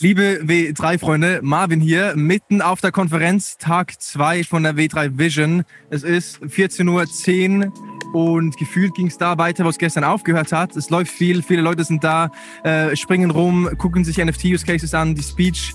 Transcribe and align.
Liebe 0.00 0.40
W3-Freunde, 0.42 1.40
Marvin 1.42 1.80
hier, 1.80 2.14
mitten 2.16 2.60
auf 2.60 2.80
der 2.80 2.90
Konferenz, 2.90 3.56
Tag 3.58 4.00
2 4.00 4.42
von 4.42 4.64
der 4.64 4.74
W3 4.74 5.16
Vision. 5.16 5.64
Es 5.90 6.02
ist 6.02 6.42
14.10 6.42 7.66
Uhr 7.66 7.72
und 8.12 8.56
gefühlt 8.56 8.94
ging 8.94 9.06
es 9.06 9.18
da 9.18 9.38
weiter, 9.38 9.64
was 9.64 9.78
gestern 9.78 10.02
aufgehört 10.02 10.50
hat. 10.50 10.74
Es 10.76 10.90
läuft 10.90 11.12
viel, 11.12 11.42
viele 11.42 11.62
Leute 11.62 11.84
sind 11.84 12.02
da, 12.02 12.32
äh, 12.64 12.96
springen 12.96 13.30
rum, 13.30 13.68
gucken 13.78 14.02
sich 14.02 14.16
NFT-Use-Cases 14.18 14.92
an. 14.94 15.14
Die 15.14 15.22
Speech 15.22 15.72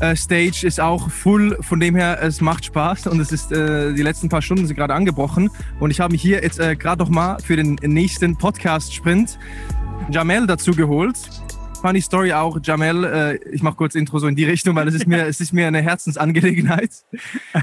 äh, 0.00 0.16
Stage 0.16 0.66
ist 0.66 0.80
auch 0.80 1.10
full, 1.10 1.58
von 1.60 1.78
dem 1.78 1.96
her, 1.96 2.18
es 2.22 2.40
macht 2.40 2.64
Spaß 2.64 3.08
und 3.08 3.20
es 3.20 3.30
ist, 3.30 3.52
äh, 3.52 3.92
die 3.92 4.02
letzten 4.02 4.28
paar 4.30 4.42
Stunden 4.42 4.66
sind 4.66 4.76
gerade 4.76 4.94
angebrochen. 4.94 5.50
Und 5.80 5.90
ich 5.90 6.00
habe 6.00 6.12
mich 6.12 6.22
hier 6.22 6.42
jetzt 6.42 6.60
äh, 6.60 6.76
gerade 6.76 7.02
noch 7.02 7.10
mal 7.10 7.38
für 7.40 7.56
den 7.56 7.74
nächsten 7.82 8.36
Podcast-Sprint 8.36 9.38
Jamel 10.10 10.46
dazu 10.46 10.70
geholt 10.70 11.16
funny 11.80 12.00
Story 12.00 12.32
auch, 12.32 12.58
Jamel. 12.62 13.04
Äh, 13.04 13.50
ich 13.50 13.62
mache 13.62 13.76
kurz 13.76 13.94
Intro 13.94 14.18
so 14.18 14.26
in 14.26 14.36
die 14.36 14.44
Richtung, 14.44 14.76
weil 14.76 14.88
es 14.88 14.94
ist 14.94 15.06
mir, 15.06 15.26
es 15.26 15.40
ist 15.40 15.52
mir 15.52 15.66
eine 15.66 15.82
Herzensangelegenheit. 15.82 16.90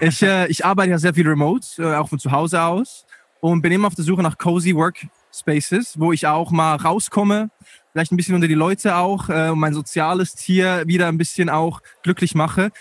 Ich, 0.01 0.21
äh, 0.21 0.47
ich 0.47 0.65
arbeite 0.65 0.91
ja 0.91 0.97
sehr 0.97 1.13
viel 1.13 1.27
remote, 1.27 1.65
äh, 1.79 1.95
auch 1.95 2.09
von 2.09 2.19
zu 2.19 2.31
Hause 2.31 2.61
aus 2.61 3.05
und 3.39 3.61
bin 3.61 3.71
immer 3.71 3.87
auf 3.87 3.95
der 3.95 4.05
Suche 4.05 4.21
nach 4.21 4.37
cozy 4.37 4.75
Workspaces, 4.75 5.99
wo 5.99 6.13
ich 6.13 6.27
auch 6.27 6.51
mal 6.51 6.75
rauskomme, 6.75 7.49
vielleicht 7.91 8.11
ein 8.11 8.17
bisschen 8.17 8.35
unter 8.35 8.47
die 8.47 8.53
Leute 8.53 8.95
auch 8.95 9.29
äh, 9.29 9.49
und 9.49 9.59
mein 9.59 9.73
soziales 9.73 10.35
Tier 10.35 10.83
wieder 10.85 11.07
ein 11.07 11.17
bisschen 11.17 11.49
auch 11.49 11.81
glücklich 12.03 12.35
mache. 12.35 12.71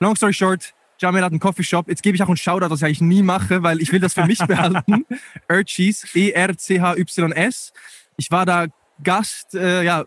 Long 0.00 0.16
story 0.16 0.32
short, 0.32 0.74
Jamel 0.98 1.22
hat 1.22 1.32
einen 1.32 1.40
Coffeeshop. 1.40 1.88
Jetzt 1.88 2.02
gebe 2.02 2.16
ich 2.16 2.22
auch 2.22 2.28
einen 2.28 2.36
Shoutout, 2.36 2.70
was 2.70 2.80
ich 2.80 2.84
eigentlich 2.84 3.00
nie 3.00 3.22
mache, 3.22 3.62
weil 3.62 3.80
ich 3.80 3.92
will 3.92 4.00
das 4.00 4.14
für 4.14 4.26
mich 4.26 4.38
behalten. 4.38 5.06
Erchys, 5.48 6.06
E-R-C-H-Y-S. 6.14 7.72
Ich 8.16 8.30
war 8.30 8.44
da 8.44 8.66
Gast, 9.02 9.54
äh, 9.54 9.82
ja, 9.82 10.04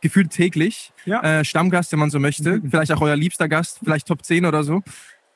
gefühlt 0.00 0.30
täglich. 0.30 0.92
Ja. 1.04 1.40
Äh, 1.40 1.44
Stammgast, 1.44 1.92
wenn 1.92 1.98
man 1.98 2.10
so 2.10 2.18
möchte. 2.18 2.58
Mhm. 2.58 2.70
Vielleicht 2.70 2.92
auch 2.92 3.00
euer 3.00 3.16
liebster 3.16 3.48
Gast, 3.48 3.80
vielleicht 3.82 4.06
Top 4.06 4.24
10 4.24 4.46
oder 4.46 4.64
so. 4.64 4.82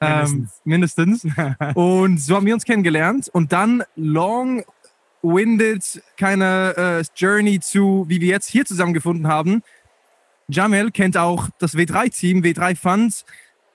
Ähm, 0.00 0.48
mindestens. 0.64 1.26
und 1.74 2.20
so 2.20 2.36
haben 2.36 2.46
wir 2.46 2.54
uns 2.54 2.64
kennengelernt. 2.64 3.28
Und 3.28 3.52
dann 3.52 3.84
long-winded, 3.96 6.02
keine 6.16 6.74
äh, 6.76 7.04
Journey 7.16 7.60
zu, 7.60 8.04
wie 8.08 8.20
wir 8.20 8.28
jetzt 8.28 8.48
hier 8.48 8.64
zusammengefunden 8.64 9.28
haben. 9.28 9.62
Jamel 10.48 10.90
kennt 10.90 11.16
auch 11.16 11.48
das 11.58 11.74
W3-Team, 11.74 12.42
W3 12.42 12.76
Funds, 12.76 13.24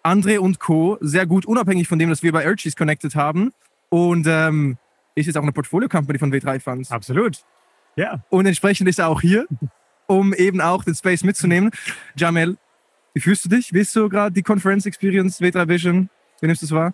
André 0.04 0.38
und 0.38 0.60
Co. 0.60 0.98
sehr 1.02 1.26
gut, 1.26 1.46
unabhängig 1.46 1.88
von 1.88 1.98
dem, 1.98 2.10
dass 2.10 2.22
wir 2.22 2.32
bei 2.32 2.48
Urchies 2.48 2.76
connected 2.76 3.16
haben. 3.16 3.54
Und 3.90 4.28
ähm, 4.28 4.78
ist 5.16 5.26
jetzt 5.26 5.38
auch 5.38 5.44
eine 5.44 5.52
Portfolio-Company 5.52 6.20
von 6.20 6.32
W3 6.32 6.60
Funds. 6.60 6.92
Absolut. 6.92 7.44
Ja. 7.96 8.24
Und 8.30 8.46
entsprechend 8.46 8.88
ist 8.88 9.00
er 9.00 9.08
auch 9.08 9.22
hier 9.22 9.48
um 10.10 10.34
eben 10.34 10.60
auch 10.60 10.84
den 10.84 10.96
Space 10.96 11.24
mitzunehmen. 11.24 11.70
Jamel, 12.18 12.58
wie 13.14 13.22
fühlst 13.22 13.46
du 13.46 13.50
dich? 13.50 13.74
Wie 13.74 13.80
ist 13.80 13.94
so 13.94 14.10
gerade 14.10 14.34
die 14.34 14.42
Conference 14.42 14.86
Experience 14.86 15.40
W3 15.40 15.68
Vision? 15.68 16.10
Wie 16.42 16.48
nimmst 16.48 16.64
du 16.64 16.66
es 16.66 16.72
wahr? 16.72 16.94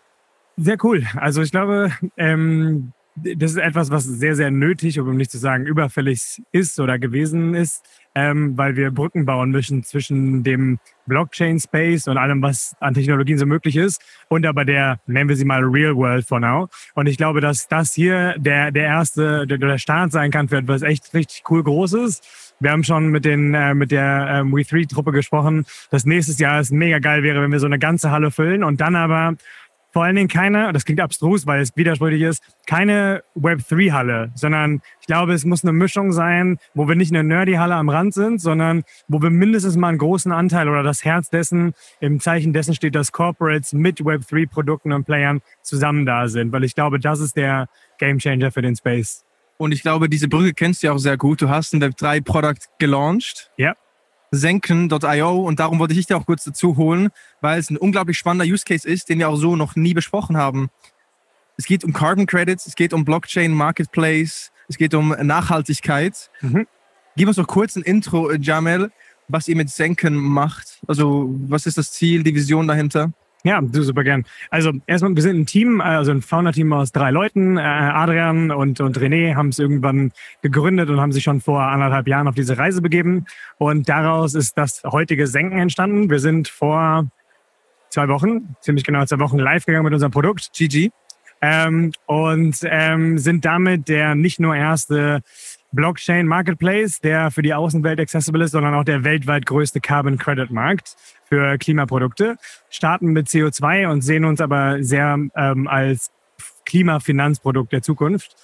Sehr 0.58 0.78
cool. 0.84 1.06
Also 1.16 1.42
ich 1.42 1.52
glaube, 1.52 1.92
ähm, 2.18 2.92
das 3.16 3.52
ist 3.52 3.58
etwas, 3.58 3.92
was 3.92 4.04
sehr, 4.04 4.36
sehr 4.36 4.52
nötig, 4.52 5.00
um 5.00 5.16
nicht 5.16 5.32
zu 5.32 5.38
sagen 5.38 5.66
überfällig 5.66 6.42
ist 6.52 6.80
oder 6.82 7.00
gewesen 7.00 7.56
ist, 7.56 7.86
ähm, 8.14 8.58
weil 8.58 8.76
wir 8.76 8.92
Brücken 8.92 9.26
bauen 9.26 9.52
müssen 9.52 9.84
zwischen 9.84 10.44
dem 10.44 10.80
Blockchain-Space 11.06 12.10
und 12.10 12.18
allem, 12.18 12.42
was 12.42 12.76
an 12.82 12.94
Technologien 12.94 13.38
so 13.38 13.46
möglich 13.46 13.78
ist 13.78 14.02
und 14.28 14.46
aber 14.46 14.66
der, 14.66 15.00
nennen 15.08 15.30
wir 15.30 15.38
sie 15.38 15.46
mal 15.46 15.64
Real 15.64 15.96
World 15.96 16.28
for 16.28 16.42
now. 16.42 16.68
Und 16.96 17.08
ich 17.08 17.16
glaube, 17.16 17.40
dass 17.40 17.70
das 17.70 17.94
hier 17.94 18.36
der, 18.38 18.72
der 18.72 18.84
erste, 18.84 19.48
der, 19.48 19.58
der 19.58 19.78
Start 19.78 20.12
sein 20.12 20.32
kann 20.32 20.50
für 20.50 20.58
etwas 20.58 20.82
echt 20.82 21.14
richtig 21.14 21.44
cool 21.50 21.64
Großes 21.64 22.45
wir 22.60 22.72
haben 22.72 22.84
schon 22.84 23.10
mit, 23.10 23.26
den, 23.26 23.54
äh, 23.54 23.74
mit 23.74 23.92
der 23.92 24.28
ähm, 24.32 24.54
We3-Truppe 24.54 25.12
gesprochen, 25.12 25.66
dass 25.92 26.06
nächstes 26.06 26.40
Jahr 26.40 26.60
es 26.60 26.72
mega 26.72 27.00
geil 27.00 27.24
wäre, 27.24 27.42
wenn 27.42 27.52
wir 27.52 27.60
so 27.60 27.66
eine 27.66 27.80
ganze 27.80 28.12
Halle 28.12 28.32
füllen 28.32 28.64
und 28.64 28.82
dann 28.82 28.96
aber 28.96 29.36
vor 29.96 30.04
allen 30.04 30.18
Dingen 30.18 30.28
keine, 30.28 30.74
das 30.74 30.84
klingt 30.84 31.00
abstrus, 31.00 31.48
weil 31.48 31.62
es 31.62 31.78
widersprüchlich 31.78 32.24
ist, 32.24 32.44
keine 32.68 33.24
Web3-Halle, 33.34 34.30
sondern 34.36 34.82
ich 35.00 35.08
glaube, 35.08 35.32
es 35.32 35.46
muss 35.46 35.64
eine 35.64 35.72
Mischung 35.72 36.12
sein, 36.12 36.58
wo 36.74 36.90
wir 36.90 36.96
nicht 36.96 37.14
eine 37.14 37.24
Nerdy-Halle 37.24 37.76
am 37.76 37.88
Rand 37.88 38.14
sind, 38.14 38.42
sondern 38.42 38.84
wo 39.08 39.22
wir 39.22 39.30
mindestens 39.30 39.78
mal 39.78 39.88
einen 39.88 39.98
großen 39.98 40.34
Anteil 40.34 40.68
oder 40.68 40.84
das 40.84 41.06
Herz 41.06 41.30
dessen, 41.30 41.76
im 42.02 42.20
Zeichen 42.20 42.52
dessen 42.52 42.76
steht, 42.76 42.94
dass 42.94 43.14
Corporates 43.14 43.72
mit 43.72 44.02
Web3-Produkten 44.02 44.92
und 44.92 45.06
Playern 45.06 45.40
zusammen 45.62 46.06
da 46.06 46.28
sind, 46.28 46.52
weil 46.52 46.66
ich 46.66 46.76
glaube, 46.76 47.00
das 47.00 47.22
ist 47.22 47.38
der 47.38 47.70
Gamechanger 47.98 48.52
für 48.52 48.62
den 48.62 48.76
Space. 48.76 49.24
Und 49.58 49.72
ich 49.72 49.82
glaube, 49.82 50.10
diese 50.10 50.28
Brücke 50.28 50.54
kennst 50.54 50.84
du 50.84 50.88
ja 50.88 50.94
auch 50.94 50.98
sehr 50.98 51.18
gut. 51.18 51.42
Du 51.42 51.50
hast 51.50 51.74
ein 51.74 51.82
Web3-Produkt 51.82 52.70
gelauncht. 52.78 53.52
Ja. 53.58 53.76
Senken.io 54.32 55.36
und 55.42 55.60
darum 55.60 55.80
wollte 55.80 55.94
ich 55.94 56.08
dich 56.08 56.16
auch 56.16 56.26
kurz 56.26 56.44
dazu 56.44 56.76
holen, 56.78 57.10
weil 57.42 57.60
es 57.60 57.70
ein 57.70 57.78
unglaublich 57.78 58.18
spannender 58.18 58.46
Use 58.46 58.66
Case 58.66 58.88
ist, 58.88 59.08
den 59.08 59.20
wir 59.20 59.30
auch 59.30 59.38
so 59.38 59.56
noch 59.56 59.76
nie 59.76 59.94
besprochen 59.94 60.36
haben. 60.36 60.70
Es 61.58 61.66
geht 61.66 61.84
um 61.86 61.94
Carbon 61.94 62.26
Credits, 62.26 62.68
es 62.68 62.76
geht 62.76 62.94
um 62.94 63.06
Blockchain 63.06 63.54
Marketplace, 63.54 64.52
es 64.68 64.78
geht 64.78 64.94
um 64.94 65.10
Nachhaltigkeit. 65.10 66.30
Mhm. 66.42 66.68
Gib 67.16 67.28
uns 67.30 67.38
doch 67.38 67.48
kurz 67.48 67.78
ein 67.78 67.84
Intro, 67.84 68.34
Jamel, 68.34 68.92
was 69.30 69.48
ihr 69.48 69.56
mit 69.56 69.70
Senken 69.70 70.16
macht. 70.16 70.80
Also, 70.86 71.34
was 71.48 71.66
ist 71.66 71.78
das 71.78 71.94
Ziel, 71.94 72.24
die 72.24 72.36
Vision 72.36 72.68
dahinter? 72.68 73.14
Ja, 73.46 73.62
du 73.62 73.84
super 73.84 74.04
gern. 74.04 74.26
Also 74.50 74.72
erstmal, 74.88 75.16
wir 75.16 75.22
sind 75.22 75.40
ein 75.40 75.46
Team, 75.46 75.80
also 75.80 76.10
ein 76.10 76.24
Founder-Team 76.24 76.74
aus 76.74 76.92
drei 76.92 77.12
Leuten. 77.12 77.58
Äh, 77.58 77.62
Adrian 77.62 78.50
und, 78.50 78.82
und 78.82 78.98
René 78.98 79.36
haben 79.36 79.50
es 79.50 79.60
irgendwann 79.60 80.12
gegründet 80.42 80.90
und 80.90 81.00
haben 81.00 81.12
sich 81.12 81.24
schon 81.24 81.42
vor 81.42 81.62
anderthalb 81.62 82.08
Jahren 82.08 82.28
auf 82.28 82.34
diese 82.34 82.58
Reise 82.58 82.82
begeben. 82.82 83.26
Und 83.60 83.88
daraus 83.88 84.34
ist 84.34 84.58
das 84.58 84.82
heutige 84.84 85.28
Senken 85.28 85.60
entstanden. 85.60 86.10
Wir 86.10 86.18
sind 86.18 86.48
vor 86.48 87.08
zwei 87.90 88.08
Wochen, 88.08 88.56
ziemlich 88.62 88.84
genau 88.84 89.06
zwei 89.06 89.20
Wochen 89.20 89.38
live 89.38 89.64
gegangen 89.64 89.86
mit 89.86 89.94
unserem 89.94 90.12
Produkt. 90.12 90.50
GG. 90.54 90.90
Ähm, 91.40 91.92
und 92.08 92.58
ähm, 92.64 93.20
sind 93.20 93.46
damit 93.46 93.88
der 93.90 94.16
nicht 94.16 94.40
nur 94.40 94.56
erste 94.56 95.22
Blockchain 95.72 96.26
Marketplace, 96.26 97.00
der 97.00 97.30
für 97.30 97.44
die 97.44 97.54
Außenwelt 97.54 98.00
accessible 98.00 98.44
ist, 98.44 98.52
sondern 98.52 98.74
auch 98.74 98.86
der 98.86 99.04
weltweit 99.04 99.46
größte 99.46 99.82
Carbon 99.82 100.18
Credit 100.18 100.50
Markt 100.50 100.96
für 101.28 101.58
Klimaprodukte. 101.58 102.38
Starten 102.70 103.08
mit 103.08 103.28
CO2 103.28 103.88
und 103.90 104.02
sehen 104.02 104.26
uns 104.26 104.42
aber 104.42 104.84
sehr 104.84 105.18
ähm, 105.36 105.68
als 105.68 106.12
Klimafinanzprodukt 106.66 107.72
der 107.72 107.82
Zukunft. 107.82 108.36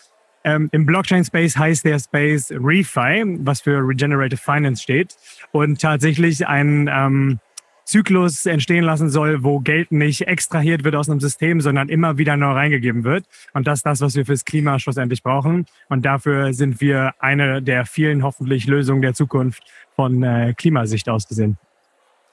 Ähm, 0.43 0.69
Im 0.71 0.85
Blockchain-Space 0.85 1.57
heißt 1.57 1.85
der 1.85 1.99
Space 1.99 2.51
ReFi, 2.51 3.37
was 3.39 3.61
für 3.61 3.77
Regenerative 3.87 4.41
Finance 4.41 4.81
steht 4.81 5.15
und 5.51 5.79
tatsächlich 5.79 6.47
ein 6.47 6.89
ähm, 6.91 7.39
Zyklus 7.85 8.45
entstehen 8.45 8.83
lassen 8.83 9.09
soll, 9.09 9.43
wo 9.43 9.59
Geld 9.59 9.91
nicht 9.91 10.21
extrahiert 10.21 10.83
wird 10.83 10.95
aus 10.95 11.09
einem 11.09 11.19
System, 11.19 11.61
sondern 11.61 11.89
immer 11.89 12.17
wieder 12.17 12.37
neu 12.37 12.51
reingegeben 12.51 13.03
wird. 13.03 13.25
Und 13.53 13.67
das 13.67 13.79
ist 13.79 13.85
das, 13.85 14.01
was 14.01 14.15
wir 14.15 14.25
fürs 14.25 14.45
Klima 14.45 14.79
schlussendlich 14.79 15.23
brauchen. 15.23 15.65
Und 15.89 16.05
dafür 16.05 16.53
sind 16.53 16.79
wir 16.79 17.13
eine 17.19 17.61
der 17.61 17.85
vielen 17.85 18.23
hoffentlich 18.23 18.65
Lösungen 18.65 19.01
der 19.01 19.13
Zukunft 19.13 19.63
von 19.95 20.23
äh, 20.23 20.53
Klimasicht 20.55 21.09
aus 21.09 21.27
gesehen. 21.27 21.57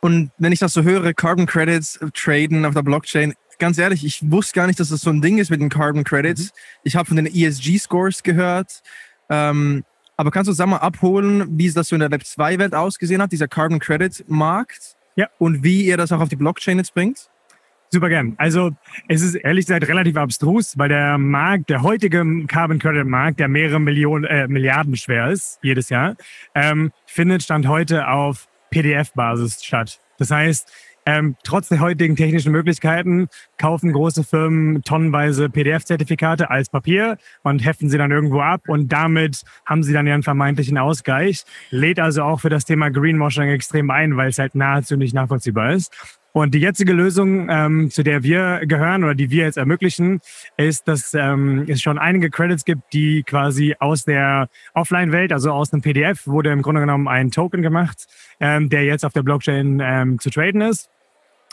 Und 0.01 0.31
wenn 0.39 0.53
ich 0.53 0.61
das 0.61 0.73
so 0.73 0.83
höre, 0.83 1.13
Carbon 1.15 1.47
Credits 1.47 1.97
äh, 1.97 2.09
traden 2.13 2.65
auf 2.65 2.75
der 2.75 2.83
Blockchain, 2.83 3.35
ganz 3.59 3.79
ehrlich, 3.79 4.05
ich 4.05 4.31
wusste 4.31 4.55
gar 4.55 4.67
nicht, 4.67 4.79
dass 4.79 4.91
das 4.91 5.01
so 5.01 5.11
ein 5.11 5.21
Ding 5.21 5.39
ist 5.39 5.51
mit 5.51 5.61
den 5.61 5.69
Carbon 5.69 6.05
Credits. 6.05 6.45
Mhm. 6.45 6.51
Ich 6.85 6.97
habe 6.97 7.07
von 7.07 7.17
den 7.17 7.27
ESG-Scores 7.27 8.23
gehört. 8.23 8.83
Ähm, 9.29 9.85
aber 10.17 10.31
kannst 10.31 10.49
du 10.49 10.53
sag 10.53 10.67
mal 10.67 10.79
abholen, 10.79 11.59
wie 11.59 11.71
das 11.71 11.89
so 11.89 11.97
in 11.97 12.01
der 12.01 12.11
Web 12.11 12.23
2-Welt 12.23 12.75
ausgesehen 12.75 13.23
hat, 13.23 13.33
dieser 13.33 13.49
Carbon 13.49 13.79
Credit-Markt? 13.79 14.97
Ja. 15.17 15.29
Und 15.39 15.63
wie 15.63 15.85
ihr 15.85 15.97
das 15.97 16.13
auch 16.13 16.21
auf 16.21 16.29
die 16.29 16.37
Blockchain 16.37 16.79
jetzt 16.79 16.95
bringt? 16.95 17.29
Super 17.91 18.11
gern. 18.11 18.35
Also 18.37 18.73
es 19.09 19.23
ist 19.23 19.35
ehrlich 19.35 19.67
gesagt 19.67 19.89
relativ 19.89 20.17
abstrus, 20.17 20.77
weil 20.77 20.91
der 20.91 21.17
Markt, 21.17 21.71
der 21.71 21.83
heutige 21.83 22.23
Carbon 22.47 22.79
Credit 22.79 23.07
Markt, 23.07 23.41
der 23.41 23.49
mehrere 23.49 23.81
Millionen, 23.81 24.25
äh, 24.25 24.47
Milliarden 24.47 24.97
schwer 24.97 25.31
ist 25.31 25.59
jedes 25.63 25.89
Jahr, 25.89 26.17
ähm, 26.55 26.93
findet 27.07 27.43
Stand 27.43 27.67
heute 27.67 28.09
auf 28.09 28.48
PDF-Basis 28.71 29.65
statt. 29.65 29.99
Das 30.19 30.31
heißt, 30.31 30.71
ähm, 31.09 31.37
trotz 31.43 31.69
der 31.69 31.81
heutigen 31.81 32.17
technischen 32.17 32.53
Möglichkeiten 32.53 33.29
kaufen 33.57 33.95
große 33.95 34.25
Firmen 34.25 34.83
tonnenweise 34.83 35.49
PDF-Zertifikate 35.49 36.51
als 36.51 36.69
Papier 36.69 37.17
und 37.43 37.65
heften 37.65 37.89
sie 37.89 37.97
dann 37.97 38.11
irgendwo 38.11 38.41
ab 38.41 38.69
und 38.69 38.93
damit 38.93 39.43
haben 39.65 39.83
sie 39.83 39.95
dann 39.95 40.07
ihren 40.07 40.23
vermeintlichen 40.23 40.77
Ausgleich. 40.77 41.45
Lädt 41.71 41.99
also 41.99 42.25
auch 42.25 42.41
für 42.41 42.51
das 42.51 42.67
Thema 42.67 42.91
Greenwashing 42.91 43.49
extrem 43.49 43.91
ein, 43.91 44.19
weil 44.19 44.29
es 44.29 44.39
halt 44.39 44.55
nahezu 44.55 44.99
nicht 44.99 45.15
nachvollziehbar 45.15 45.73
ist. 45.73 46.18
Und 46.33 46.55
die 46.55 46.61
jetzige 46.61 46.93
Lösung, 46.93 47.49
ähm, 47.51 47.91
zu 47.91 48.03
der 48.03 48.23
wir 48.23 48.61
gehören 48.67 49.03
oder 49.03 49.15
die 49.15 49.31
wir 49.31 49.45
jetzt 49.45 49.57
ermöglichen, 49.57 50.21
ist, 50.57 50.87
dass 50.87 51.15
ähm, 51.15 51.65
es 51.69 51.81
schon 51.81 51.99
einige 51.99 52.31
Credits 52.31 52.65
gibt, 52.65 52.93
die 52.93 53.23
quasi 53.23 53.75
aus 53.79 54.05
der 54.05 54.49
Offline-Welt, 54.75 55.33
also 55.33 55.53
aus 55.53 55.73
einem 55.73 55.83
PDF, 55.83 56.27
wurde 56.27 56.51
im 56.51 56.63
Grunde 56.63 56.81
genommen 56.83 57.09
ein 57.09 57.31
Token 57.31 57.63
gemacht, 57.63 58.07
ähm, 58.41 58.69
der 58.69 58.85
jetzt 58.85 59.05
auf 59.05 59.13
der 59.13 59.23
Blockchain 59.23 59.81
ähm, 59.83 60.19
zu 60.19 60.31
traden 60.31 60.61
ist. 60.61 60.91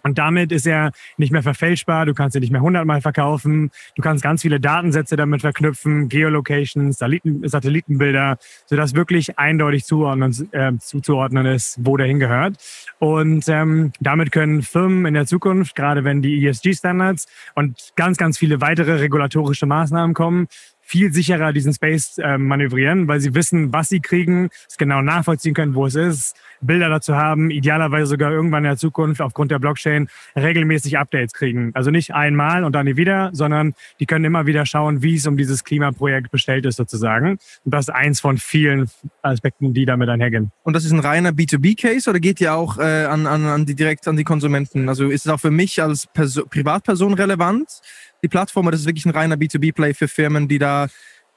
Und 0.05 0.19
damit 0.19 0.51
ist 0.51 0.67
er 0.67 0.91
nicht 1.17 1.31
mehr 1.31 1.41
verfälschbar. 1.41 2.05
Du 2.05 2.13
kannst 2.13 2.35
ihn 2.35 2.41
nicht 2.41 2.51
mehr 2.51 2.61
hundertmal 2.61 3.01
verkaufen. 3.01 3.71
Du 3.95 4.03
kannst 4.03 4.23
ganz 4.23 4.43
viele 4.43 4.59
Datensätze 4.59 5.15
damit 5.15 5.41
verknüpfen, 5.41 6.09
Geolocations, 6.09 6.99
Satellitenbilder, 6.99 8.37
sodass 8.67 8.93
wirklich 8.93 9.39
eindeutig 9.39 9.83
zuordnen, 9.83 10.31
äh, 10.51 10.73
zuzuordnen 10.77 11.47
ist, 11.47 11.79
wo 11.81 11.97
der 11.97 12.05
hingehört. 12.05 12.57
Und 12.99 13.49
ähm, 13.49 13.93
damit 13.99 14.31
können 14.31 14.61
Firmen 14.61 15.07
in 15.07 15.15
der 15.15 15.25
Zukunft, 15.25 15.75
gerade 15.75 16.03
wenn 16.03 16.21
die 16.21 16.45
ESG-Standards 16.45 17.25
und 17.55 17.93
ganz, 17.95 18.17
ganz 18.17 18.37
viele 18.37 18.61
weitere 18.61 18.97
regulatorische 18.97 19.65
Maßnahmen 19.65 20.13
kommen, 20.13 20.47
viel 20.85 21.11
sicherer 21.11 21.51
diesen 21.51 21.73
Space 21.73 22.19
äh, 22.19 22.37
manövrieren, 22.37 23.07
weil 23.07 23.19
sie 23.19 23.33
wissen, 23.33 23.73
was 23.73 23.89
sie 23.89 24.01
kriegen, 24.01 24.49
es 24.69 24.77
genau 24.77 25.01
nachvollziehen 25.01 25.55
können, 25.55 25.73
wo 25.73 25.87
es 25.87 25.95
ist, 25.95 26.37
Bilder 26.61 26.89
dazu 26.89 27.15
haben, 27.15 27.49
idealerweise 27.49 28.05
sogar 28.05 28.31
irgendwann 28.31 28.63
in 28.63 28.69
der 28.69 28.77
Zukunft 28.77 29.19
aufgrund 29.19 29.49
der 29.49 29.57
Blockchain 29.57 30.07
regelmäßig 30.35 30.97
Updates 30.99 31.33
kriegen. 31.33 31.71
Also 31.73 31.89
nicht 31.89 32.13
einmal 32.13 32.63
und 32.63 32.73
dann 32.73 32.85
nie 32.85 32.97
wieder, 32.97 33.31
sondern 33.33 33.73
die 33.99 34.05
können 34.05 34.25
immer 34.25 34.45
wieder 34.45 34.65
schauen, 34.67 35.01
wie 35.01 35.15
es 35.15 35.25
um 35.25 35.37
dieses 35.37 35.63
Klimaprojekt 35.63 36.29
bestellt 36.29 36.65
ist 36.65 36.75
sozusagen. 36.75 37.31
Und 37.31 37.73
das 37.73 37.87
ist 37.87 37.93
eins 37.93 38.19
von 38.19 38.37
vielen 38.37 38.89
Aspekten, 39.23 39.73
die 39.73 39.85
damit 39.85 40.07
einhergehen. 40.09 40.51
Und 40.63 40.75
das 40.75 40.85
ist 40.85 40.91
ein 40.91 40.99
reiner 40.99 41.31
B2B-Case 41.31 42.09
oder 42.09 42.19
geht 42.19 42.39
ihr 42.39 42.53
auch 42.53 42.77
äh, 42.77 43.05
an, 43.05 43.25
an, 43.25 43.45
an 43.45 43.65
die 43.65 43.75
direkt 43.75 44.07
an 44.07 44.17
die 44.17 44.23
Konsumenten? 44.23 44.87
Also 44.87 45.09
ist 45.09 45.25
es 45.25 45.31
auch 45.31 45.39
für 45.39 45.51
mich 45.51 45.81
als 45.81 46.05
Perso 46.07 46.45
Privatperson 46.45 47.15
relevant? 47.15 47.81
Die 48.25 48.29
Plattform 48.29 48.67
oder 48.67 48.75
ist 48.75 48.85
wirklich 48.85 49.05
ein 49.05 49.11
reiner 49.11 49.35
B2B-Play 49.35 49.93
für 49.93 50.07
Firmen, 50.07 50.47
die 50.47 50.57
da 50.57 50.87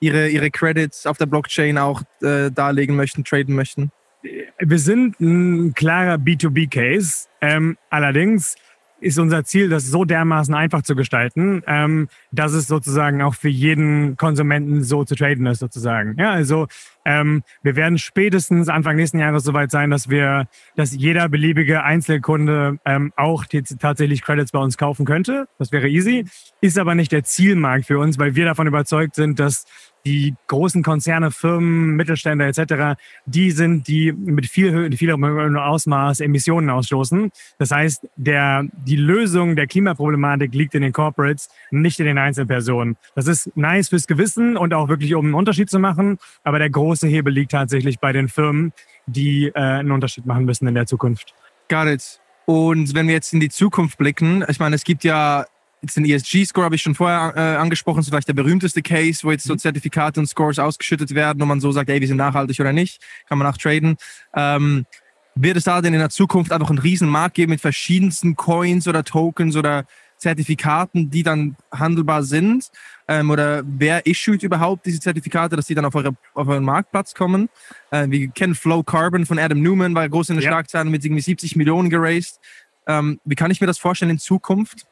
ihre, 0.01 0.29
ihre 0.29 0.51
Credits 0.51 1.07
auf 1.07 1.19
der 1.19 1.27
Blockchain 1.27 1.77
auch 1.77 2.03
äh, 2.23 2.51
darlegen 2.51 2.97
möchten, 2.97 3.25
traden 3.25 3.55
möchten? 3.55 3.91
Wir 4.59 4.79
sind 4.79 5.21
ein 5.21 5.75
klarer 5.75 6.15
B2B-Case. 6.15 7.27
Ähm, 7.41 7.77
allerdings 7.91 8.57
ist 9.01 9.19
unser 9.19 9.45
Ziel, 9.45 9.69
das 9.69 9.87
so 9.87 10.05
dermaßen 10.05 10.55
einfach 10.55 10.83
zu 10.83 10.97
gestalten, 10.97 11.63
ähm, 11.67 12.09
dass 12.33 12.53
es 12.53 12.67
sozusagen 12.67 13.23
auch 13.23 13.35
für 13.35 13.49
jeden 13.49 14.17
Konsumenten 14.17 14.83
so 14.83 15.05
zu 15.05 15.15
traden 15.15 15.47
ist, 15.47 15.61
sozusagen. 15.61 16.17
Ja, 16.19 16.33
also 16.33 16.67
ähm, 17.05 17.43
wir 17.63 17.77
werden 17.77 17.99
spätestens 17.99 18.69
Anfang 18.69 18.97
nächsten 18.97 19.19
Jahres 19.19 19.45
soweit 19.45 19.71
sein, 19.71 19.91
dass 19.91 20.09
wir, 20.09 20.49
dass 20.77 20.95
jeder 20.95 21.29
beliebige 21.29 21.83
Einzelkunde 21.85 22.79
ähm, 22.85 23.13
auch 23.17 23.45
tatsächlich 23.79 24.23
Credits 24.23 24.53
bei 24.53 24.59
uns 24.59 24.77
kaufen 24.77 25.07
könnte. 25.07 25.49
Das 25.59 25.73
wäre 25.73 25.89
easy, 25.89 26.27
ist 26.61 26.79
aber 26.79 26.95
nicht 26.95 27.13
der 27.13 27.25
Zielmarkt 27.25 27.87
für 27.87 27.99
uns, 27.99 28.19
weil 28.19 28.35
wir 28.35 28.45
davon 28.45 28.67
überzeugt 28.67 29.15
sind, 29.15 29.39
dass 29.39 29.65
die 30.05 30.35
großen 30.47 30.83
Konzerne, 30.83 31.31
Firmen, 31.31 31.97
Mittelständler 31.97 32.47
etc., 32.47 32.99
die 33.27 33.51
sind, 33.51 33.89
die 33.89 34.13
mit 34.13 34.47
viel, 34.47 34.91
viel 34.97 35.13
Ausmaß 35.13 36.21
Emissionen 36.21 36.71
ausstoßen. 36.71 37.31
Das 37.59 37.71
heißt, 37.71 38.09
der, 38.17 38.65
die 38.87 38.97
Lösung 38.97 39.57
der 39.57 39.67
Klimaproblematik 39.67 40.55
liegt 40.55 40.75
in 40.75 40.83
den 40.83 40.93
Corporates, 40.93 41.49
nicht 41.71 42.01
in 42.01 42.07
den 42.07 42.19
Einzelpersonen. 42.19 42.97
Das 43.15 43.27
ist 43.27 43.55
nice 43.57 43.89
fürs 43.89 44.07
Gewissen 44.07 44.57
und 44.57 44.75
auch 44.75 44.89
wirklich, 44.89 45.15
um 45.15 45.27
einen 45.27 45.35
Unterschied 45.35 45.71
zu 45.71 45.79
machen. 45.79 46.19
Aber 46.43 46.59
der 46.59 46.71
große 46.71 47.07
Hebel 47.07 47.33
liegt 47.33 47.53
tatsächlich 47.53 47.99
bei 47.99 48.13
den 48.13 48.29
Firmen, 48.29 48.73
die 49.07 49.47
äh, 49.47 49.59
einen 49.59 49.91
Unterschied 49.91 50.27
machen 50.27 50.45
müssen 50.45 50.67
in 50.67 50.75
der 50.75 50.87
Zukunft. 50.87 51.35
Got 51.69 51.87
it. 51.87 52.21
Und 52.47 52.95
wenn 52.95 53.09
wir 53.09 53.15
jetzt 53.15 53.35
in 53.35 53.41
die 53.41 53.51
Zukunft 53.51 53.99
blicken, 53.99 54.43
ich 54.49 54.59
meine, 54.59 54.75
es 54.75 54.85
gibt 54.85 55.05
ja 55.05 55.45
Jetzt 55.81 55.97
den 55.97 56.05
ESG-Score 56.05 56.65
habe 56.65 56.75
ich 56.75 56.83
schon 56.83 56.95
vorher 56.95 57.35
äh, 57.37 57.57
angesprochen, 57.57 58.01
ist 58.01 58.09
vielleicht 58.09 58.29
der 58.29 58.35
berühmteste 58.35 58.83
Case, 58.83 59.23
wo 59.23 59.31
jetzt 59.31 59.45
so 59.45 59.53
mhm. 59.53 59.59
Zertifikate 59.59 60.19
und 60.19 60.27
Scores 60.27 60.59
ausgeschüttet 60.59 61.15
werden 61.15 61.41
und 61.41 61.49
man 61.49 61.61
so 61.61 61.71
sagt, 61.71 61.89
ey, 61.89 62.01
wir 62.01 62.09
sind 62.09 62.17
nachhaltig 62.17 62.59
oder 62.59 62.73
nicht, 62.73 63.01
kann 63.29 63.39
man 63.39 63.47
auch 63.47 63.57
traden. 63.57 63.97
Ähm, 64.35 64.87
wird 65.37 65.57
es 65.57 65.65
da 65.65 65.81
denn 65.81 65.95
in 65.95 66.01
der 66.01 66.11
Zukunft 66.11 66.51
einfach 66.51 66.71
einen 66.71 66.81
riesen 66.81 67.09
Markt 67.09 67.37
geben 67.37 67.51
mit 67.51 67.61
verschiedensten 67.61 68.35
Coins 68.35 68.89
oder 68.89 69.05
Tokens 69.05 69.55
oder 69.55 69.85
Zertifikaten, 70.17 71.11
die 71.11 71.23
dann 71.23 71.57
handelbar 71.73 72.25
sind? 72.25 72.71
Ähm, 73.07 73.31
oder 73.31 73.63
wer 73.65 74.05
issued 74.05 74.43
überhaupt 74.43 74.85
diese 74.85 74.99
Zertifikate, 74.99 75.55
dass 75.55 75.67
die 75.67 75.75
dann 75.75 75.85
auf, 75.85 75.95
eure, 75.95 76.17
auf 76.35 76.49
euren 76.49 76.65
Marktplatz 76.65 77.15
kommen? 77.15 77.49
Äh, 77.93 78.11
wir 78.11 78.29
kennen 78.29 78.57
Flow 78.57 78.83
Carbon 78.83 79.27
von 79.27 79.39
Adam 79.39 79.63
Newman, 79.63 79.95
war 79.95 80.09
groß 80.09 80.31
in 80.31 80.37
den 80.37 80.43
ja. 80.43 80.51
Schlagzeilen 80.51 80.91
mit 80.91 81.05
irgendwie 81.05 81.23
70 81.23 81.55
Millionen 81.55 81.89
geraced. 81.89 82.41
Ähm, 82.89 83.21
wie 83.25 83.35
kann 83.35 83.51
ich 83.51 83.61
mir 83.61 83.67
das 83.67 83.79
vorstellen 83.79 84.11
in 84.11 84.19
Zukunft? 84.19 84.87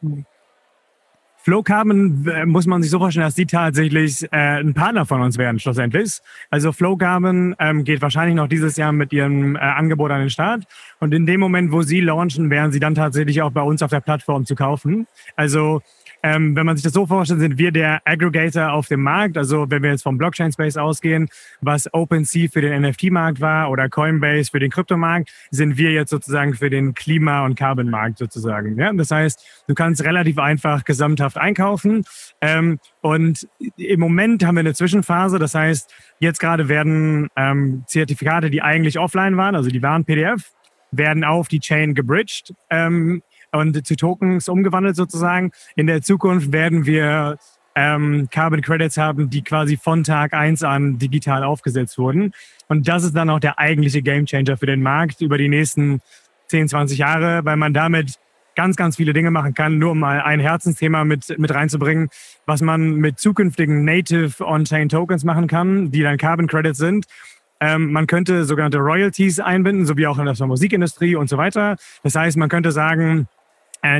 Flow 1.46 1.62
Carbon 1.62 2.26
äh, 2.26 2.44
muss 2.44 2.66
man 2.66 2.82
sich 2.82 2.90
so 2.90 2.98
vorstellen, 2.98 3.24
dass 3.24 3.36
die 3.36 3.46
tatsächlich 3.46 4.24
äh, 4.32 4.58
ein 4.58 4.74
Partner 4.74 5.06
von 5.06 5.20
uns 5.20 5.38
werden, 5.38 5.60
schlussendlich. 5.60 6.18
Also 6.50 6.72
Flow 6.72 6.96
Carbon 6.96 7.54
ähm, 7.60 7.84
geht 7.84 8.02
wahrscheinlich 8.02 8.34
noch 8.34 8.48
dieses 8.48 8.76
Jahr 8.76 8.90
mit 8.90 9.12
ihrem 9.12 9.54
äh, 9.54 9.60
Angebot 9.60 10.10
an 10.10 10.18
den 10.18 10.30
Start. 10.30 10.64
Und 10.98 11.14
in 11.14 11.24
dem 11.24 11.38
Moment, 11.38 11.70
wo 11.70 11.82
sie 11.82 12.00
launchen, 12.00 12.50
werden 12.50 12.72
sie 12.72 12.80
dann 12.80 12.96
tatsächlich 12.96 13.42
auch 13.42 13.52
bei 13.52 13.62
uns 13.62 13.80
auf 13.84 13.90
der 13.90 14.00
Plattform 14.00 14.44
zu 14.44 14.56
kaufen. 14.56 15.06
Also 15.36 15.82
ähm, 16.22 16.56
wenn 16.56 16.66
man 16.66 16.76
sich 16.76 16.84
das 16.84 16.92
so 16.92 17.06
vorstellt, 17.06 17.40
sind 17.40 17.58
wir 17.58 17.72
der 17.72 18.00
Aggregator 18.04 18.72
auf 18.72 18.88
dem 18.88 19.02
Markt. 19.02 19.36
Also 19.36 19.66
wenn 19.68 19.82
wir 19.82 19.90
jetzt 19.90 20.02
vom 20.02 20.18
Blockchain-Space 20.18 20.76
ausgehen, 20.76 21.28
was 21.60 21.92
OpenSea 21.92 22.48
für 22.48 22.60
den 22.60 22.82
NFT-Markt 22.82 23.40
war 23.40 23.70
oder 23.70 23.88
Coinbase 23.88 24.50
für 24.50 24.58
den 24.58 24.70
Kryptomarkt, 24.70 25.30
sind 25.50 25.76
wir 25.76 25.92
jetzt 25.92 26.10
sozusagen 26.10 26.54
für 26.54 26.70
den 26.70 26.94
Klima- 26.94 27.44
und 27.44 27.54
Carbon-Markt 27.56 28.18
sozusagen. 28.18 28.78
Ja? 28.78 28.92
Das 28.92 29.10
heißt, 29.10 29.64
du 29.68 29.74
kannst 29.74 30.04
relativ 30.04 30.38
einfach 30.38 30.84
gesamthaft 30.84 31.38
einkaufen. 31.38 32.04
Ähm, 32.40 32.78
und 33.00 33.48
im 33.76 34.00
Moment 34.00 34.44
haben 34.44 34.56
wir 34.56 34.60
eine 34.60 34.74
Zwischenphase. 34.74 35.38
Das 35.38 35.54
heißt, 35.54 35.92
jetzt 36.18 36.40
gerade 36.40 36.68
werden 36.68 37.28
ähm, 37.36 37.84
Zertifikate, 37.86 38.50
die 38.50 38.62
eigentlich 38.62 38.98
offline 38.98 39.36
waren, 39.36 39.54
also 39.54 39.70
die 39.70 39.82
waren 39.82 40.04
PDF, 40.04 40.52
werden 40.90 41.24
auf 41.24 41.48
die 41.48 41.60
Chain 41.60 41.94
gebridged. 41.94 42.54
Ähm, 42.70 43.22
und 43.52 43.86
zu 43.86 43.96
Tokens 43.96 44.48
umgewandelt 44.48 44.96
sozusagen. 44.96 45.52
In 45.76 45.86
der 45.86 46.02
Zukunft 46.02 46.52
werden 46.52 46.86
wir 46.86 47.38
ähm, 47.74 48.28
Carbon 48.30 48.62
Credits 48.62 48.96
haben, 48.96 49.30
die 49.30 49.42
quasi 49.42 49.76
von 49.76 50.02
Tag 50.02 50.32
eins 50.32 50.62
an 50.62 50.98
digital 50.98 51.44
aufgesetzt 51.44 51.98
wurden. 51.98 52.32
Und 52.68 52.88
das 52.88 53.04
ist 53.04 53.14
dann 53.14 53.30
auch 53.30 53.38
der 53.38 53.58
eigentliche 53.58 54.02
Gamechanger 54.02 54.56
für 54.56 54.66
den 54.66 54.82
Markt 54.82 55.20
über 55.20 55.38
die 55.38 55.48
nächsten 55.48 56.00
10, 56.48 56.68
20 56.68 56.98
Jahre, 56.98 57.44
weil 57.44 57.56
man 57.56 57.74
damit 57.74 58.14
ganz, 58.56 58.76
ganz 58.76 58.96
viele 58.96 59.12
Dinge 59.12 59.30
machen 59.30 59.52
kann, 59.52 59.78
nur 59.78 59.92
um 59.92 59.98
mal 59.98 60.22
ein 60.22 60.40
Herzensthema 60.40 61.04
mit, 61.04 61.38
mit 61.38 61.54
reinzubringen, 61.54 62.08
was 62.46 62.62
man 62.62 62.96
mit 62.96 63.20
zukünftigen 63.20 63.84
Native 63.84 64.44
On-Chain 64.44 64.88
Tokens 64.88 65.24
machen 65.24 65.46
kann, 65.46 65.90
die 65.90 66.02
dann 66.02 66.16
Carbon 66.16 66.46
Credits 66.46 66.78
sind. 66.78 67.06
Ähm, 67.60 67.92
man 67.92 68.06
könnte 68.06 68.44
sogenannte 68.44 68.78
Royalties 68.78 69.40
einbinden, 69.40 69.86
so 69.86 69.96
wie 69.96 70.06
auch 70.06 70.18
in 70.18 70.26
der 70.26 70.46
Musikindustrie 70.46 71.16
und 71.16 71.28
so 71.28 71.36
weiter. 71.36 71.76
Das 72.02 72.14
heißt, 72.14 72.36
man 72.36 72.48
könnte 72.48 72.72
sagen, 72.72 73.28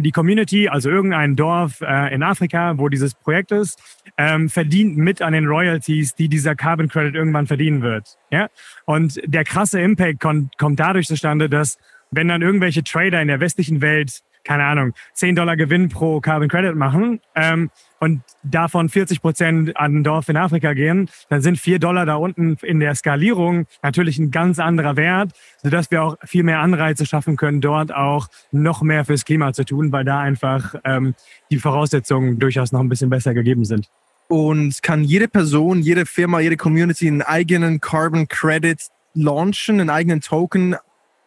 die 0.00 0.10
Community, 0.10 0.68
also 0.68 0.90
irgendein 0.90 1.36
Dorf 1.36 1.80
äh, 1.80 2.14
in 2.14 2.22
Afrika, 2.22 2.78
wo 2.78 2.88
dieses 2.88 3.14
Projekt 3.14 3.52
ist, 3.52 3.80
ähm, 4.16 4.48
verdient 4.48 4.96
mit 4.96 5.22
an 5.22 5.32
den 5.32 5.46
Royalties, 5.46 6.14
die 6.14 6.28
dieser 6.28 6.54
Carbon 6.54 6.88
Credit 6.88 7.14
irgendwann 7.14 7.46
verdienen 7.46 7.82
wird. 7.82 8.16
Ja? 8.30 8.48
Und 8.84 9.20
der 9.24 9.44
krasse 9.44 9.80
Impact 9.80 10.20
kommt 10.20 10.80
dadurch 10.80 11.06
zustande, 11.06 11.48
dass 11.48 11.78
wenn 12.10 12.28
dann 12.28 12.42
irgendwelche 12.42 12.84
Trader 12.84 13.20
in 13.20 13.28
der 13.28 13.40
westlichen 13.40 13.80
Welt 13.80 14.22
keine 14.46 14.64
Ahnung, 14.64 14.94
10 15.14 15.34
Dollar 15.34 15.56
Gewinn 15.56 15.88
pro 15.88 16.20
Carbon 16.20 16.48
Credit 16.48 16.76
machen 16.76 17.20
ähm, 17.34 17.70
und 17.98 18.22
davon 18.44 18.88
40 18.88 19.20
Prozent 19.20 19.76
an 19.76 19.96
ein 19.96 20.04
Dorf 20.04 20.28
in 20.28 20.36
Afrika 20.36 20.72
gehen, 20.72 21.10
dann 21.28 21.42
sind 21.42 21.58
4 21.58 21.80
Dollar 21.80 22.06
da 22.06 22.14
unten 22.14 22.56
in 22.62 22.78
der 22.78 22.94
Skalierung 22.94 23.66
natürlich 23.82 24.18
ein 24.18 24.30
ganz 24.30 24.60
anderer 24.60 24.96
Wert, 24.96 25.32
sodass 25.62 25.90
wir 25.90 26.04
auch 26.04 26.16
viel 26.22 26.44
mehr 26.44 26.60
Anreize 26.60 27.06
schaffen 27.06 27.36
können, 27.36 27.60
dort 27.60 27.92
auch 27.92 28.28
noch 28.52 28.82
mehr 28.82 29.04
fürs 29.04 29.24
Klima 29.24 29.52
zu 29.52 29.64
tun, 29.64 29.90
weil 29.90 30.04
da 30.04 30.20
einfach 30.20 30.76
ähm, 30.84 31.14
die 31.50 31.58
Voraussetzungen 31.58 32.38
durchaus 32.38 32.70
noch 32.70 32.80
ein 32.80 32.88
bisschen 32.88 33.10
besser 33.10 33.34
gegeben 33.34 33.64
sind. 33.64 33.88
Und 34.28 34.80
kann 34.82 35.02
jede 35.02 35.26
Person, 35.26 35.80
jede 35.80 36.06
Firma, 36.06 36.38
jede 36.38 36.56
Community 36.56 37.08
einen 37.08 37.22
eigenen 37.22 37.80
Carbon 37.80 38.28
Credit 38.28 38.78
launchen, 39.14 39.80
einen 39.80 39.90
eigenen 39.90 40.20
Token 40.20 40.76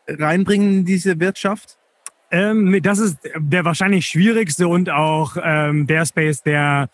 reinbringen 0.07 0.79
in 0.79 0.85
diese 0.85 1.19
Wirtschaft? 1.19 1.78
Ähm, 2.31 2.79
das 2.81 2.99
ist 2.99 3.17
der 3.37 3.65
wahrscheinlich 3.65 4.05
schwierigste 4.05 4.67
und 4.67 4.89
auch 4.89 5.35
ähm, 5.41 5.87
der 5.87 6.05
Space, 6.05 6.43
der 6.43 6.89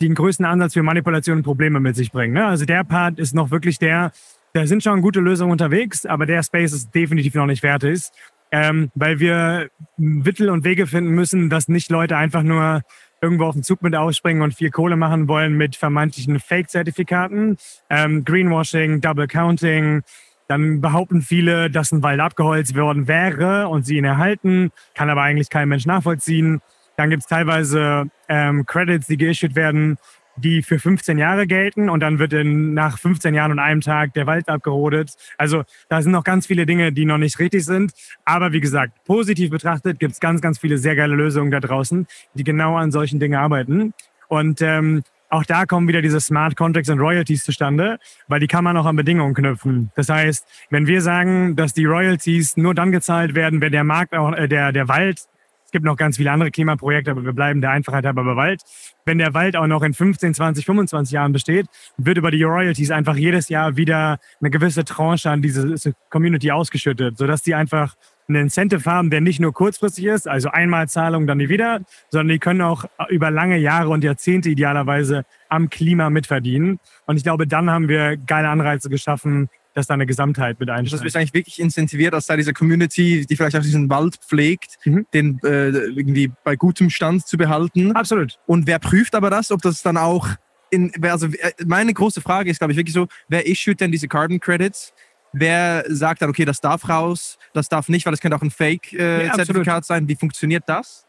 den 0.00 0.14
größten 0.14 0.44
Ansatz 0.44 0.74
für 0.74 0.82
Manipulation 0.82 1.38
und 1.38 1.42
Probleme 1.42 1.80
mit 1.80 1.96
sich 1.96 2.12
bringt. 2.12 2.34
Ne? 2.34 2.44
Also 2.44 2.64
der 2.64 2.84
Part 2.84 3.18
ist 3.18 3.34
noch 3.34 3.50
wirklich 3.50 3.78
der, 3.78 4.12
da 4.52 4.66
sind 4.66 4.82
schon 4.82 5.02
gute 5.02 5.20
Lösungen 5.20 5.52
unterwegs, 5.52 6.06
aber 6.06 6.26
der 6.26 6.42
Space 6.42 6.72
ist 6.72 6.94
definitiv 6.94 7.34
noch 7.34 7.46
nicht 7.46 7.60
fertig, 7.60 8.02
ähm, 8.50 8.90
weil 8.94 9.20
wir 9.20 9.70
Mittel 9.96 10.50
und 10.50 10.64
Wege 10.64 10.86
finden 10.86 11.10
müssen, 11.10 11.50
dass 11.50 11.68
nicht 11.68 11.90
Leute 11.90 12.16
einfach 12.16 12.42
nur 12.42 12.82
irgendwo 13.20 13.44
auf 13.46 13.54
den 13.54 13.64
Zug 13.64 13.82
mit 13.82 13.94
ausspringen 13.96 14.42
und 14.42 14.54
viel 14.54 14.70
Kohle 14.70 14.96
machen 14.96 15.26
wollen 15.28 15.56
mit 15.56 15.74
vermeintlichen 15.76 16.38
Fake-Zertifikaten, 16.38 17.56
ähm, 17.90 18.24
Greenwashing, 18.24 19.00
Double 19.00 19.26
Counting, 19.26 20.02
dann 20.48 20.80
behaupten 20.80 21.22
viele, 21.22 21.70
dass 21.70 21.92
ein 21.92 22.02
Wald 22.02 22.20
abgeholzt 22.20 22.74
worden 22.74 23.06
wäre 23.06 23.68
und 23.68 23.84
sie 23.84 23.98
ihn 23.98 24.04
erhalten, 24.04 24.70
kann 24.94 25.10
aber 25.10 25.22
eigentlich 25.22 25.50
kein 25.50 25.68
Mensch 25.68 25.86
nachvollziehen. 25.86 26.60
Dann 26.96 27.10
gibt 27.10 27.22
es 27.22 27.28
teilweise 27.28 28.06
ähm, 28.28 28.66
Credits, 28.66 29.06
die 29.06 29.18
geissued 29.18 29.54
werden, 29.54 29.98
die 30.36 30.62
für 30.62 30.78
15 30.78 31.18
Jahre 31.18 31.46
gelten 31.46 31.90
und 31.90 32.00
dann 32.00 32.18
wird 32.18 32.32
in, 32.32 32.74
nach 32.74 32.98
15 32.98 33.34
Jahren 33.34 33.52
und 33.52 33.58
einem 33.58 33.80
Tag 33.80 34.14
der 34.14 34.26
Wald 34.26 34.48
abgerodet. 34.48 35.14
Also 35.36 35.64
da 35.88 36.00
sind 36.00 36.12
noch 36.12 36.24
ganz 36.24 36.46
viele 36.46 36.64
Dinge, 36.64 36.92
die 36.92 37.04
noch 37.04 37.18
nicht 37.18 37.38
richtig 37.38 37.64
sind. 37.64 37.92
Aber 38.24 38.52
wie 38.52 38.60
gesagt, 38.60 39.04
positiv 39.04 39.50
betrachtet 39.50 39.98
gibt 39.98 40.12
es 40.12 40.20
ganz, 40.20 40.40
ganz 40.40 40.58
viele 40.58 40.78
sehr 40.78 40.96
geile 40.96 41.14
Lösungen 41.14 41.50
da 41.50 41.60
draußen, 41.60 42.06
die 42.34 42.44
genau 42.44 42.76
an 42.76 42.90
solchen 42.90 43.20
Dingen 43.20 43.38
arbeiten. 43.38 43.94
Und 44.28 44.62
ähm, 44.62 45.02
auch 45.28 45.44
da 45.44 45.66
kommen 45.66 45.88
wieder 45.88 46.02
diese 46.02 46.20
Smart 46.20 46.56
Contracts 46.56 46.88
und 46.88 47.00
Royalties 47.00 47.44
zustande, 47.44 47.98
weil 48.28 48.40
die 48.40 48.46
kann 48.46 48.64
man 48.64 48.76
auch 48.76 48.86
an 48.86 48.96
Bedingungen 48.96 49.34
knüpfen. 49.34 49.90
Das 49.94 50.08
heißt, 50.08 50.46
wenn 50.70 50.86
wir 50.86 51.02
sagen, 51.02 51.56
dass 51.56 51.74
die 51.74 51.84
Royalties 51.84 52.56
nur 52.56 52.74
dann 52.74 52.92
gezahlt 52.92 53.34
werden, 53.34 53.60
wenn 53.60 53.72
der 53.72 53.84
Markt 53.84 54.14
auch, 54.14 54.32
äh, 54.32 54.48
der, 54.48 54.72
der 54.72 54.88
Wald 54.88 55.28
es 55.68 55.72
gibt 55.72 55.84
noch 55.84 55.98
ganz 55.98 56.16
viele 56.16 56.32
andere 56.32 56.50
Klimaprojekte, 56.50 57.10
aber 57.10 57.26
wir 57.26 57.34
bleiben 57.34 57.60
der 57.60 57.72
Einfachheit 57.72 58.06
halber 58.06 58.24
bei 58.24 58.36
Wald. 58.36 58.62
Wenn 59.04 59.18
der 59.18 59.34
Wald 59.34 59.54
auch 59.54 59.66
noch 59.66 59.82
in 59.82 59.92
15, 59.92 60.32
20, 60.32 60.64
25 60.64 61.12
Jahren 61.12 61.32
besteht, 61.32 61.66
wird 61.98 62.16
über 62.16 62.30
die 62.30 62.42
Royalties 62.42 62.90
einfach 62.90 63.16
jedes 63.16 63.50
Jahr 63.50 63.76
wieder 63.76 64.18
eine 64.40 64.48
gewisse 64.48 64.86
Tranche 64.86 65.28
an 65.28 65.42
diese 65.42 65.92
Community 66.08 66.50
ausgeschüttet, 66.52 67.18
sodass 67.18 67.42
die 67.42 67.54
einfach 67.54 67.96
einen 68.28 68.42
Incentive 68.42 68.84
haben, 68.84 69.10
der 69.10 69.20
nicht 69.20 69.40
nur 69.40 69.52
kurzfristig 69.52 70.04
ist, 70.04 70.28
also 70.28 70.50
einmal 70.50 70.88
Zahlung, 70.88 71.26
dann 71.26 71.38
nie 71.38 71.48
wieder, 71.48 71.80
sondern 72.10 72.28
die 72.28 72.38
können 72.38 72.60
auch 72.60 72.84
über 73.08 73.30
lange 73.30 73.56
Jahre 73.58 73.88
und 73.88 74.04
Jahrzehnte 74.04 74.50
idealerweise 74.50 75.24
am 75.48 75.70
Klima 75.70 76.10
mitverdienen. 76.10 76.78
Und 77.06 77.16
ich 77.16 77.22
glaube, 77.22 77.46
dann 77.46 77.70
haben 77.70 77.88
wir 77.88 78.16
geile 78.16 78.48
Anreize 78.48 78.90
geschaffen, 78.90 79.48
dass 79.74 79.86
da 79.86 79.94
eine 79.94 80.06
Gesamtheit 80.06 80.58
mit 80.58 80.68
einsteigt. 80.70 80.92
Das 80.92 81.04
wird 81.04 81.16
eigentlich 81.16 81.34
wirklich 81.34 81.60
incentiviert, 81.60 82.12
dass 82.12 82.26
da 82.26 82.36
diese 82.36 82.52
Community, 82.52 83.24
die 83.24 83.36
vielleicht 83.36 83.56
auch 83.56 83.62
diesen 83.62 83.88
Wald 83.88 84.16
pflegt, 84.16 84.76
mhm. 84.84 85.06
den 85.14 85.38
äh, 85.44 85.68
irgendwie 85.68 86.32
bei 86.44 86.56
gutem 86.56 86.90
Stand 86.90 87.26
zu 87.26 87.36
behalten. 87.36 87.92
Absolut. 87.92 88.38
Und 88.46 88.66
wer 88.66 88.78
prüft 88.78 89.14
aber 89.14 89.30
das, 89.30 89.52
ob 89.52 89.62
das 89.62 89.82
dann 89.82 89.96
auch 89.96 90.28
in, 90.70 90.92
also 91.02 91.28
äh, 91.28 91.52
meine 91.66 91.94
große 91.94 92.20
Frage 92.20 92.50
ist, 92.50 92.58
glaube 92.58 92.72
ich, 92.72 92.76
wirklich 92.76 92.94
so, 92.94 93.06
wer 93.28 93.46
issued 93.46 93.80
denn 93.80 93.92
diese 93.92 94.08
Carbon 94.08 94.40
Credits? 94.40 94.92
Wer 95.32 95.84
sagt 95.88 96.22
dann, 96.22 96.30
okay, 96.30 96.44
das 96.44 96.60
darf 96.60 96.88
raus, 96.88 97.38
das 97.52 97.68
darf 97.68 97.88
nicht, 97.88 98.06
weil 98.06 98.14
es 98.14 98.20
könnte 98.20 98.36
auch 98.36 98.42
ein 98.42 98.50
Fake-Zertifikat 98.50 99.84
äh, 99.84 99.86
sein. 99.86 100.08
Wie 100.08 100.16
funktioniert 100.16 100.64
das? 100.66 101.06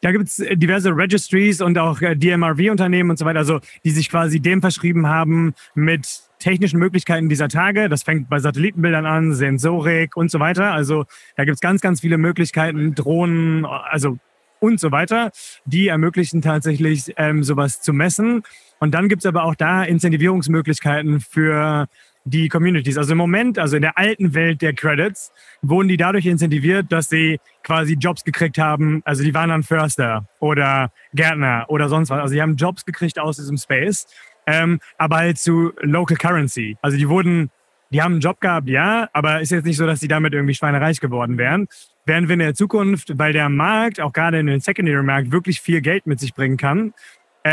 Da 0.00 0.12
gibt 0.12 0.24
es 0.24 0.38
äh, 0.38 0.56
diverse 0.56 0.90
Registries 0.90 1.60
und 1.60 1.78
auch 1.78 2.00
äh, 2.00 2.14
DMRV-Unternehmen 2.16 3.10
und 3.10 3.18
so 3.18 3.24
weiter, 3.24 3.38
also 3.38 3.60
die 3.84 3.90
sich 3.90 4.08
quasi 4.08 4.40
dem 4.40 4.60
verschrieben 4.60 5.06
haben 5.06 5.54
mit 5.74 6.22
technischen 6.38 6.78
Möglichkeiten 6.78 7.28
dieser 7.28 7.48
Tage. 7.48 7.88
Das 7.88 8.02
fängt 8.02 8.28
bei 8.28 8.38
Satellitenbildern 8.38 9.06
an, 9.06 9.34
Sensorik 9.34 10.16
und 10.16 10.30
so 10.30 10.40
weiter. 10.40 10.72
Also 10.72 11.04
da 11.36 11.44
gibt 11.44 11.56
es 11.56 11.60
ganz, 11.60 11.80
ganz 11.80 12.00
viele 12.00 12.18
Möglichkeiten, 12.18 12.94
Drohnen, 12.94 13.64
also 13.64 14.18
und 14.58 14.78
so 14.78 14.92
weiter, 14.92 15.32
die 15.64 15.88
ermöglichen 15.88 16.40
tatsächlich 16.40 17.12
ähm, 17.16 17.42
sowas 17.42 17.82
zu 17.82 17.92
messen. 17.92 18.42
Und 18.78 18.94
dann 18.94 19.08
gibt 19.08 19.22
es 19.22 19.26
aber 19.26 19.42
auch 19.42 19.56
da 19.56 19.82
Incentivierungsmöglichkeiten 19.82 21.20
für 21.20 21.88
die 22.24 22.48
Communities. 22.48 22.98
Also 22.98 23.12
im 23.12 23.18
Moment, 23.18 23.58
also 23.58 23.76
in 23.76 23.82
der 23.82 23.98
alten 23.98 24.34
Welt 24.34 24.62
der 24.62 24.72
Credits, 24.72 25.32
wurden 25.60 25.88
die 25.88 25.96
dadurch 25.96 26.26
incentiviert, 26.26 26.90
dass 26.90 27.08
sie 27.08 27.40
quasi 27.62 27.94
Jobs 27.94 28.24
gekriegt 28.24 28.58
haben. 28.58 29.02
Also 29.04 29.24
die 29.24 29.34
waren 29.34 29.50
dann 29.50 29.62
Förster 29.62 30.26
oder 30.38 30.92
Gärtner 31.14 31.66
oder 31.68 31.88
sonst 31.88 32.10
was. 32.10 32.20
Also 32.20 32.34
die 32.34 32.42
haben 32.42 32.56
Jobs 32.56 32.84
gekriegt 32.84 33.18
aus 33.18 33.36
diesem 33.36 33.56
Space, 33.56 34.06
ähm, 34.46 34.80
aber 34.98 35.16
halt 35.16 35.38
zu 35.38 35.72
Local 35.80 36.16
Currency. 36.16 36.76
Also 36.82 36.96
die 36.96 37.08
wurden, 37.08 37.50
die 37.90 38.02
haben 38.02 38.12
einen 38.12 38.20
Job 38.20 38.40
gehabt, 38.40 38.68
ja, 38.68 39.08
aber 39.12 39.40
ist 39.40 39.50
jetzt 39.50 39.64
nicht 39.64 39.76
so, 39.76 39.86
dass 39.86 40.00
die 40.00 40.08
damit 40.08 40.32
irgendwie 40.32 40.54
schweinereich 40.54 41.00
geworden 41.00 41.38
wären. 41.38 41.66
Während 42.04 42.28
wir 42.28 42.34
in 42.34 42.40
der 42.40 42.54
Zukunft, 42.54 43.16
weil 43.18 43.32
der 43.32 43.48
Markt, 43.48 44.00
auch 44.00 44.12
gerade 44.12 44.40
in 44.40 44.46
den 44.46 44.60
Secondary-Markt, 44.60 45.30
wirklich 45.30 45.60
viel 45.60 45.80
Geld 45.80 46.06
mit 46.06 46.18
sich 46.18 46.34
bringen 46.34 46.56
kann, 46.56 46.94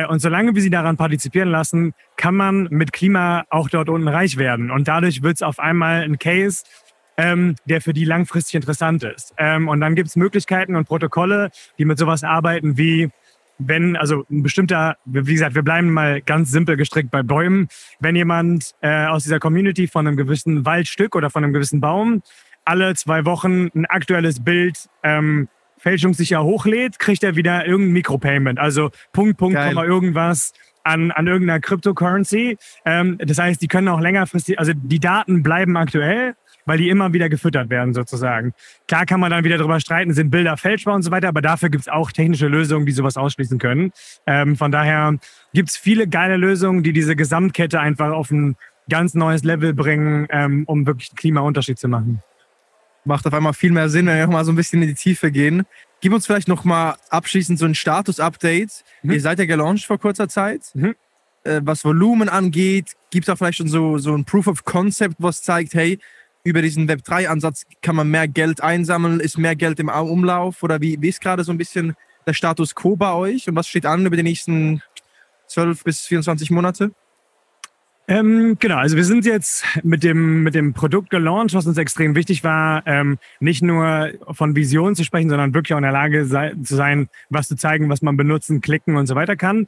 und 0.08 0.20
solange 0.20 0.54
wir 0.54 0.62
sie 0.62 0.70
daran 0.70 0.98
partizipieren 0.98 1.50
lassen, 1.50 1.94
kann 2.16 2.36
man 2.36 2.68
mit 2.70 2.94
Klima 2.94 3.46
auch 3.50 3.70
dort 3.70 3.90
unten 3.90 4.08
reich 4.08 4.38
werden. 4.38 4.72
Und 4.72 4.88
dadurch 4.88 5.24
wird 5.24 5.36
es 5.36 5.42
auf 5.42 5.60
einmal 5.60 6.04
ein 6.04 6.20
Case, 6.20 6.64
ähm, 7.18 7.56
der 7.66 7.82
für 7.82 7.94
die 7.94 8.06
langfristig 8.06 8.56
interessant 8.56 9.04
ist. 9.04 9.34
Ähm, 9.38 9.68
und 9.68 9.82
dann 9.82 9.96
gibt 9.96 10.10
es 10.10 10.16
Möglichkeiten 10.16 10.76
und 10.76 10.88
Protokolle, 10.88 11.50
die 11.78 11.86
mit 11.86 11.98
sowas 11.98 12.24
arbeiten 12.24 12.78
wie 12.78 13.10
wenn, 13.60 13.98
also 13.98 14.24
ein 14.32 14.42
bestimmter, 14.42 14.96
wie 15.04 15.34
gesagt, 15.34 15.54
wir 15.54 15.64
bleiben 15.64 15.92
mal 15.92 16.22
ganz 16.22 16.50
simpel 16.50 16.78
gestrickt 16.78 17.12
bei 17.12 17.24
Bäumen. 17.24 17.68
Wenn 18.00 18.16
jemand 18.16 18.74
äh, 18.80 19.06
aus 19.08 19.24
dieser 19.24 19.40
Community 19.40 19.88
von 19.88 20.08
einem 20.08 20.16
gewissen 20.16 20.66
Waldstück 20.66 21.14
oder 21.16 21.30
von 21.30 21.44
einem 21.44 21.52
gewissen 21.52 21.82
Baum 21.82 22.24
alle 22.66 22.94
zwei 22.96 23.26
Wochen 23.26 23.70
ein 23.74 23.86
aktuelles 23.86 24.44
Bild 24.44 24.90
ähm, 25.04 25.50
fälschungssicher 25.80 26.44
hochlädt, 26.44 27.00
kriegt 27.00 27.24
er 27.24 27.36
wieder 27.36 27.66
irgendein 27.66 27.94
Mikropayment. 27.94 28.60
Also 28.60 28.92
Punkt, 29.12 29.38
Punkt, 29.38 29.56
Geil. 29.56 29.70
Komma, 29.70 29.86
irgendwas 29.86 30.54
an, 30.84 31.12
an 31.12 31.28
irgendeiner 31.28 31.60
Cryptocurrency. 31.60 32.58
Ähm, 32.86 33.18
das 33.20 33.38
heißt, 33.38 33.62
die 33.62 33.68
können 33.68 33.88
auch 33.88 34.00
längerfristig, 34.00 34.60
also 34.60 34.74
die 34.76 35.00
Daten 35.00 35.44
bleiben 35.44 35.78
aktuell, 35.78 36.36
weil 36.66 36.78
die 36.78 36.90
immer 36.90 37.14
wieder 37.14 37.30
gefüttert 37.30 37.70
werden 37.70 37.94
sozusagen. 37.94 38.54
Klar 38.88 39.06
kann 39.06 39.20
man 39.20 39.32
dann 39.32 39.44
wieder 39.44 39.58
darüber 39.58 39.80
streiten, 39.80 40.14
sind 40.14 40.30
Bilder 40.30 40.58
fälschbar 40.58 40.96
und 40.96 41.02
so 41.02 41.12
weiter, 41.12 41.28
aber 41.28 41.42
dafür 41.42 41.70
gibt 41.70 41.82
es 41.82 41.88
auch 41.88 42.12
technische 42.12 42.48
Lösungen, 42.48 42.86
die 42.86 42.92
sowas 42.92 43.18
ausschließen 43.18 43.58
können. 43.60 43.92
Ähm, 44.26 44.56
von 44.56 44.72
daher 44.72 45.16
gibt 45.54 45.70
es 45.70 45.78
viele 45.78 46.08
geile 46.08 46.38
Lösungen, 46.38 46.84
die 46.84 46.94
diese 46.94 47.16
Gesamtkette 47.16 47.80
einfach 47.80 48.12
auf 48.12 48.32
ein 48.32 48.56
ganz 48.90 49.14
neues 49.14 49.44
Level 49.44 49.74
bringen, 49.74 50.28
ähm, 50.32 50.64
um 50.66 50.86
wirklich 50.88 51.12
einen 51.12 51.18
Klimaunterschied 51.18 51.78
zu 51.78 51.88
machen 51.88 52.24
macht 53.06 53.26
auf 53.26 53.34
einmal 53.34 53.54
viel 53.54 53.72
mehr 53.72 53.90
Sinn, 53.90 54.06
wenn 54.08 54.18
wir 54.18 54.26
noch 54.26 54.34
mal 54.34 54.46
so 54.46 54.52
ein 54.52 54.56
bisschen 54.56 54.82
in 54.82 54.90
die 54.90 54.96
Tiefe 54.96 55.32
gehen. 55.32 55.66
Gib 56.02 56.14
uns 56.14 56.26
vielleicht 56.26 56.48
noch 56.48 56.64
mal 56.64 56.96
abschließend 57.10 57.60
so 57.60 57.66
ein 57.66 57.76
Status-Update. 57.76 58.84
Mhm. 59.04 59.12
Ihr 59.12 59.22
seid 59.22 59.40
ja 59.40 59.46
gelauncht 59.46 59.86
vor 59.86 59.98
kurzer 59.98 60.30
Zeit. 60.30 60.72
Mhm. 60.74 60.96
Äh, 61.44 61.62
was 61.64 61.84
Volumen 61.84 62.30
angeht, 62.30 62.94
gibt 63.12 63.28
es 63.28 63.34
auch 63.34 63.38
vielleicht 63.38 63.58
schon 63.58 63.68
so, 63.68 63.98
so 63.98 64.14
ein 64.14 64.26
Proof 64.26 64.48
of 64.48 64.64
Concept, 64.66 65.16
was 65.20 65.42
zeigt, 65.42 65.74
hey, 65.74 66.00
über 66.44 66.62
diesen 66.62 66.90
Web3-Ansatz 66.90 67.66
kann 67.82 67.96
man 67.96 68.10
mehr 68.10 68.28
Geld 68.28 68.62
einsammeln, 68.62 69.20
ist 69.20 69.38
mehr 69.38 69.56
Geld 69.56 69.80
im 69.80 69.90
Umlauf? 69.90 70.64
Oder 70.64 70.82
wie, 70.82 70.98
wie 71.02 71.10
ist 71.10 71.22
gerade 71.22 71.44
so 71.44 71.52
ein 71.52 71.58
bisschen 71.58 71.96
der 72.26 72.34
Status 72.34 72.76
quo 72.76 72.96
bei 72.96 73.14
euch 73.14 73.48
und 73.48 73.56
was 73.56 73.68
steht 73.68 73.86
an 73.86 74.06
über 74.06 74.16
die 74.16 74.24
nächsten 74.24 74.82
12 75.48 75.84
bis 75.84 76.02
24 76.02 76.52
Monate? 76.52 76.92
Ähm, 78.10 78.58
genau, 78.58 78.78
also 78.78 78.96
wir 78.96 79.06
sind 79.06 79.24
jetzt 79.24 79.64
mit 79.84 80.02
dem, 80.02 80.42
mit 80.42 80.56
dem 80.56 80.74
Produkt 80.74 81.12
gelauncht, 81.12 81.54
was 81.54 81.68
uns 81.68 81.78
extrem 81.78 82.16
wichtig 82.16 82.44
war, 82.44 82.82
ähm, 82.88 83.20
nicht 83.40 83.62
nur 83.62 84.10
von 84.32 84.56
Vision 84.56 84.96
zu 84.96 85.04
sprechen, 85.04 85.30
sondern 85.30 85.54
wirklich 85.54 85.76
auch 85.76 85.78
in 85.78 85.84
der 85.84 85.92
Lage 85.92 86.26
sei, 86.26 86.56
zu 86.64 86.76
sein, 86.76 87.08
was 87.30 87.48
zu 87.48 87.56
zeigen, 87.56 87.88
was 87.88 88.02
man 88.02 88.18
benutzen, 88.18 88.62
klicken 88.62 88.96
und 88.96 89.06
so 89.06 89.14
weiter 89.14 89.36
kann. 89.36 89.68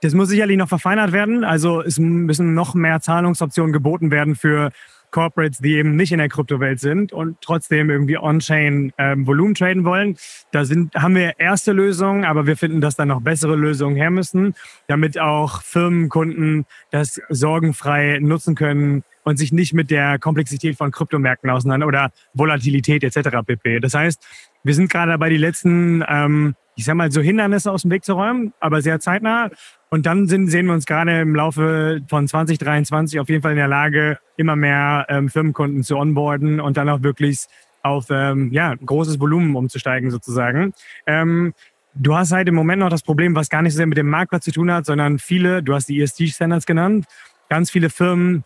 Das 0.00 0.14
muss 0.14 0.30
sicherlich 0.30 0.56
noch 0.56 0.70
verfeinert 0.70 1.12
werden. 1.12 1.44
Also 1.44 1.82
es 1.82 1.98
müssen 1.98 2.54
noch 2.54 2.72
mehr 2.72 3.02
Zahlungsoptionen 3.02 3.74
geboten 3.74 4.10
werden 4.10 4.36
für 4.36 4.72
Corporates, 5.12 5.58
die 5.58 5.76
eben 5.76 5.94
nicht 5.94 6.10
in 6.10 6.18
der 6.18 6.28
Kryptowelt 6.28 6.80
sind 6.80 7.12
und 7.12 7.40
trotzdem 7.40 7.90
irgendwie 7.90 8.18
On-Chain 8.18 8.92
ähm, 8.98 9.26
Volumen 9.26 9.54
traden 9.54 9.84
wollen. 9.84 10.16
Da 10.50 10.64
sind, 10.64 10.94
haben 10.94 11.14
wir 11.14 11.38
erste 11.38 11.72
Lösungen, 11.72 12.24
aber 12.24 12.46
wir 12.46 12.56
finden, 12.56 12.80
dass 12.80 12.96
da 12.96 13.06
noch 13.06 13.20
bessere 13.20 13.54
Lösungen 13.54 13.94
her 13.94 14.10
müssen, 14.10 14.54
damit 14.88 15.18
auch 15.18 15.62
Firmenkunden 15.62 16.66
das 16.90 17.20
sorgenfrei 17.28 18.18
nutzen 18.20 18.54
können 18.56 19.04
und 19.24 19.36
sich 19.36 19.52
nicht 19.52 19.72
mit 19.72 19.90
der 19.90 20.18
Komplexität 20.18 20.76
von 20.76 20.90
Kryptomärkten 20.90 21.50
auseinander 21.50 21.86
oder 21.86 22.10
Volatilität 22.34 23.04
etc. 23.04 23.28
pp. 23.46 23.80
Das 23.80 23.94
heißt, 23.94 24.20
wir 24.64 24.74
sind 24.74 24.90
gerade 24.90 25.12
dabei, 25.12 25.28
die 25.28 25.36
letzten, 25.36 26.04
ähm, 26.08 26.54
ich 26.74 26.84
sag 26.84 26.94
mal, 26.94 27.10
so 27.12 27.20
Hindernisse 27.20 27.70
aus 27.70 27.82
dem 27.82 27.90
Weg 27.90 28.04
zu 28.04 28.14
räumen, 28.14 28.52
aber 28.60 28.82
sehr 28.82 29.00
zeitnah. 29.00 29.50
Und 29.90 30.06
dann 30.06 30.26
sind, 30.26 30.48
sehen 30.48 30.66
wir 30.66 30.72
uns 30.72 30.86
gerade 30.86 31.20
im 31.20 31.34
Laufe 31.34 32.00
von 32.08 32.26
2023 32.26 33.20
auf 33.20 33.28
jeden 33.28 33.42
Fall 33.42 33.52
in 33.52 33.58
der 33.58 33.68
Lage, 33.68 34.18
immer 34.36 34.56
mehr 34.56 35.06
ähm, 35.08 35.28
Firmenkunden 35.28 35.82
zu 35.82 35.96
onboarden 35.96 36.60
und 36.60 36.76
dann 36.76 36.88
auch 36.88 37.02
wirklich 37.02 37.46
auf 37.82 38.06
ähm, 38.10 38.50
ja, 38.52 38.74
großes 38.74 39.20
Volumen 39.20 39.54
umzusteigen 39.54 40.10
sozusagen. 40.10 40.72
Ähm, 41.06 41.52
du 41.94 42.16
hast 42.16 42.32
halt 42.32 42.48
im 42.48 42.54
Moment 42.54 42.80
noch 42.80 42.88
das 42.88 43.02
Problem, 43.02 43.34
was 43.34 43.50
gar 43.50 43.62
nicht 43.62 43.72
so 43.72 43.78
sehr 43.78 43.86
mit 43.86 43.98
dem 43.98 44.08
Marktplatz 44.08 44.44
zu 44.44 44.52
tun 44.52 44.72
hat, 44.72 44.86
sondern 44.86 45.18
viele, 45.18 45.62
du 45.62 45.74
hast 45.74 45.88
die 45.88 46.00
ESG-Standards 46.00 46.64
genannt, 46.64 47.06
ganz 47.48 47.70
viele 47.70 47.90
Firmen 47.90 48.44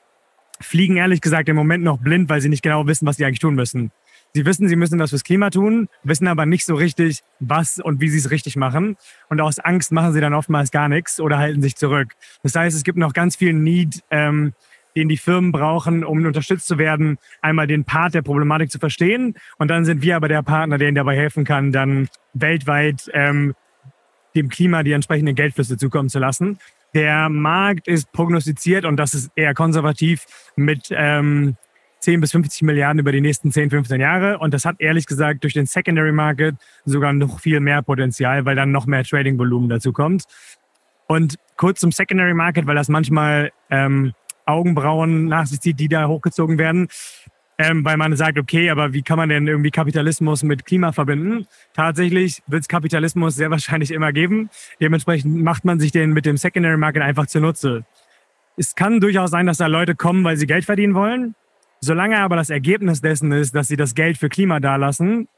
fliegen 0.61 0.97
ehrlich 0.97 1.21
gesagt 1.21 1.49
im 1.49 1.57
Moment 1.57 1.85
noch 1.85 1.99
blind, 1.99 2.29
weil 2.29 2.41
sie 2.41 2.49
nicht 2.49 2.63
genau 2.63 2.87
wissen, 2.87 3.07
was 3.07 3.17
sie 3.17 3.25
eigentlich 3.25 3.41
tun 3.41 3.55
müssen. 3.55 3.93
Sie 4.37 4.45
wissen, 4.45 4.69
sie 4.69 4.77
müssen 4.77 4.99
das 4.99 5.09
fürs 5.09 5.25
Klima 5.25 5.49
tun, 5.49 5.89
wissen 6.03 6.29
aber 6.29 6.45
nicht 6.45 6.67
so 6.67 6.75
richtig, 6.75 7.23
was 7.41 7.79
und 7.79 8.03
wie 8.03 8.11
sie 8.11 8.19
es 8.19 8.31
richtig 8.31 8.55
machen. 8.55 8.99
Und 9.31 9.41
aus 9.41 9.59
Angst 9.59 9.93
machen 9.93 10.13
sie 10.13 10.21
dann 10.21 10.35
oftmals 10.35 10.71
gar 10.71 10.91
nichts 10.91 11.21
oder 11.21 11.39
halten 11.39 11.63
sich 11.63 11.75
zurück. 11.75 12.13
Das 12.43 12.55
heißt, 12.55 12.77
es 12.77 12.85
gibt 12.85 12.99
noch 12.99 13.15
ganz 13.15 13.37
viel 13.37 13.55
Need, 13.55 14.03
ähm, 14.11 14.53
den 14.95 15.09
die 15.09 15.17
Firmen 15.17 15.53
brauchen, 15.53 16.05
um 16.05 16.23
unterstützt 16.23 16.67
zu 16.67 16.77
werden, 16.77 17.17
einmal 17.41 17.67
den 17.67 17.85
Part 17.85 18.13
der 18.13 18.21
Problematik 18.21 18.71
zu 18.71 18.79
verstehen. 18.79 19.37
Und 19.57 19.69
dann 19.69 19.87
sind 19.87 20.03
wir 20.03 20.17
aber 20.17 20.29
der 20.29 20.43
Partner, 20.43 20.77
der 20.77 20.89
ihnen 20.89 20.97
dabei 20.97 21.17
helfen 21.17 21.45
kann, 21.45 21.73
dann 21.73 22.07
weltweit 22.35 23.11
ähm, 23.15 23.55
dem 24.35 24.51
Klima 24.51 24.83
die 24.83 24.93
entsprechenden 24.93 25.35
Geldflüsse 25.35 25.79
zukommen 25.79 26.11
zu 26.11 26.19
lassen. 26.19 26.59
Der 26.93 27.31
Markt 27.31 27.89
ist 27.89 28.13
prognostiziert 28.13 28.85
und 28.85 28.99
das 28.99 29.15
ist 29.15 29.31
eher 29.35 29.55
konservativ 29.55 30.27
mit 30.57 30.89
ähm, 30.91 31.57
10 32.07 32.21
bis 32.21 32.31
50 32.31 32.63
Milliarden 32.63 33.01
über 33.01 33.11
die 33.11 33.21
nächsten 33.21 33.51
10, 33.51 33.71
15 33.71 34.01
Jahre. 34.01 34.39
Und 34.39 34.55
das 34.55 34.65
hat 34.65 34.77
ehrlich 34.79 35.07
gesagt 35.07 35.43
durch 35.43 35.55
den 35.55 35.67
Secondary 35.67 36.13
Market 36.13 36.55
sogar 36.85 37.13
noch 37.13 37.41
viel 37.41 37.59
mehr 37.59 37.83
Potenzial, 37.83 38.45
weil 38.45 38.55
dann 38.55 38.71
noch 38.71 38.87
mehr 38.87 39.03
Trading-Volumen 39.03 39.69
dazu 39.69 39.93
kommt. 39.93 40.23
Und 41.09 41.35
kurz 41.57 41.81
zum 41.81 41.91
Secondary 41.91 42.33
Market, 42.33 42.69
weil 42.69 42.77
das 42.77 42.89
manchmal 42.89 43.51
ähm, 43.71 44.13
Augenbrauen 44.45 45.25
nach 45.25 45.47
sich 45.47 45.61
zieht, 45.61 45.81
die 45.81 45.89
da 45.89 46.07
hochgezogen 46.07 46.59
werden. 46.59 46.87
Ähm, 47.59 47.85
weil 47.85 47.97
man 47.97 48.15
sagt, 48.15 48.39
okay, 48.39 48.71
aber 48.71 48.93
wie 48.93 49.03
kann 49.03 49.17
man 49.17 49.29
denn 49.29 49.49
irgendwie 49.49 49.73
Kapitalismus 49.73 50.45
mit 50.45 50.65
Klima 50.65 50.93
verbinden? 50.93 51.49
Tatsächlich 51.75 52.41
wird 52.47 52.63
es 52.63 52.69
Kapitalismus 52.69 53.35
sehr 53.35 53.51
wahrscheinlich 53.57 53.91
immer 53.91 54.13
geben. 54.13 54.49
Dementsprechend 54.81 55.43
macht 55.43 55.65
man 55.65 55.81
sich 55.81 55.91
den 55.91 56.13
mit 56.13 56.25
dem 56.25 56.37
Secondary 56.37 56.77
Market 56.77 57.03
einfach 57.03 57.27
zunutze. 57.27 57.85
Es 58.57 58.77
kann 58.77 59.01
durchaus 59.01 59.33
sein, 59.33 59.47
dass 59.47 59.59
da 59.59 59.67
Leute 59.67 59.97
kommen, 59.97 60.23
weil 60.23 60.37
sie 60.37 60.47
Geld 60.47 60.65
verdienen 60.65 60.95
wollen. 60.95 61.35
Solange 61.87 62.19
aber 62.19 62.35
das 62.35 62.51
Ergebnis 62.51 63.01
dessen 63.01 63.31
ist, 63.31 63.55
dass 63.55 63.69
sie 63.69 63.77
das 63.77 63.95
Geld 63.95 64.19
für 64.19 64.29
Klima 64.29 64.59
dalassen 64.59 65.29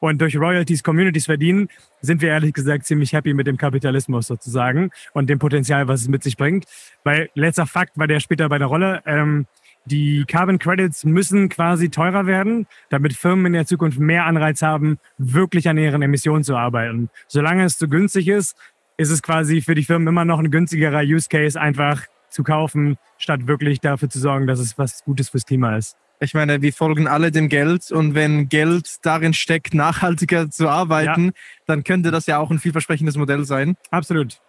und 0.00 0.22
durch 0.22 0.38
Royalties 0.38 0.82
Communities 0.82 1.26
verdienen, 1.26 1.68
sind 2.00 2.22
wir 2.22 2.30
ehrlich 2.30 2.54
gesagt 2.54 2.86
ziemlich 2.86 3.12
happy 3.12 3.34
mit 3.34 3.46
dem 3.46 3.58
Kapitalismus 3.58 4.26
sozusagen 4.26 4.90
und 5.12 5.28
dem 5.28 5.38
Potenzial, 5.38 5.86
was 5.86 6.00
es 6.00 6.08
mit 6.08 6.22
sich 6.22 6.38
bringt. 6.38 6.64
Weil 7.04 7.28
letzter 7.34 7.66
Fakt 7.66 7.98
war 7.98 8.06
der 8.06 8.20
später 8.20 8.48
bei 8.48 8.56
der 8.56 8.68
Rolle. 8.68 9.02
Ähm, 9.04 9.46
die 9.84 10.24
Carbon 10.26 10.58
Credits 10.58 11.04
müssen 11.04 11.50
quasi 11.50 11.90
teurer 11.90 12.26
werden, 12.26 12.66
damit 12.88 13.12
Firmen 13.12 13.44
in 13.44 13.52
der 13.52 13.66
Zukunft 13.66 13.98
mehr 13.98 14.24
Anreiz 14.24 14.62
haben, 14.62 14.98
wirklich 15.18 15.68
an 15.68 15.76
ihren 15.76 16.00
Emissionen 16.00 16.42
zu 16.42 16.56
arbeiten. 16.56 17.10
Solange 17.26 17.64
es 17.64 17.76
zu 17.76 17.86
günstig 17.86 18.28
ist, 18.28 18.56
ist 18.96 19.10
es 19.10 19.20
quasi 19.20 19.60
für 19.60 19.74
die 19.74 19.84
Firmen 19.84 20.08
immer 20.08 20.24
noch 20.24 20.38
ein 20.38 20.50
günstigerer 20.50 21.02
Use 21.02 21.28
Case, 21.28 21.60
einfach 21.60 22.06
zu 22.30 22.42
kaufen, 22.42 22.96
statt 23.18 23.46
wirklich 23.46 23.80
dafür 23.80 24.08
zu 24.08 24.18
sorgen, 24.18 24.46
dass 24.46 24.58
es 24.58 24.78
was 24.78 25.04
Gutes 25.04 25.30
fürs 25.30 25.46
Klima 25.46 25.76
ist. 25.76 25.96
Ich 26.20 26.34
meine, 26.34 26.62
wir 26.62 26.72
folgen 26.72 27.06
alle 27.06 27.30
dem 27.30 27.48
Geld 27.48 27.92
und 27.92 28.14
wenn 28.14 28.48
Geld 28.48 28.96
darin 29.02 29.34
steckt, 29.34 29.72
nachhaltiger 29.72 30.50
zu 30.50 30.68
arbeiten, 30.68 31.26
ja. 31.26 31.32
dann 31.66 31.84
könnte 31.84 32.10
das 32.10 32.26
ja 32.26 32.38
auch 32.38 32.50
ein 32.50 32.58
vielversprechendes 32.58 33.16
Modell 33.16 33.44
sein. 33.44 33.76
Absolut. 33.90 34.40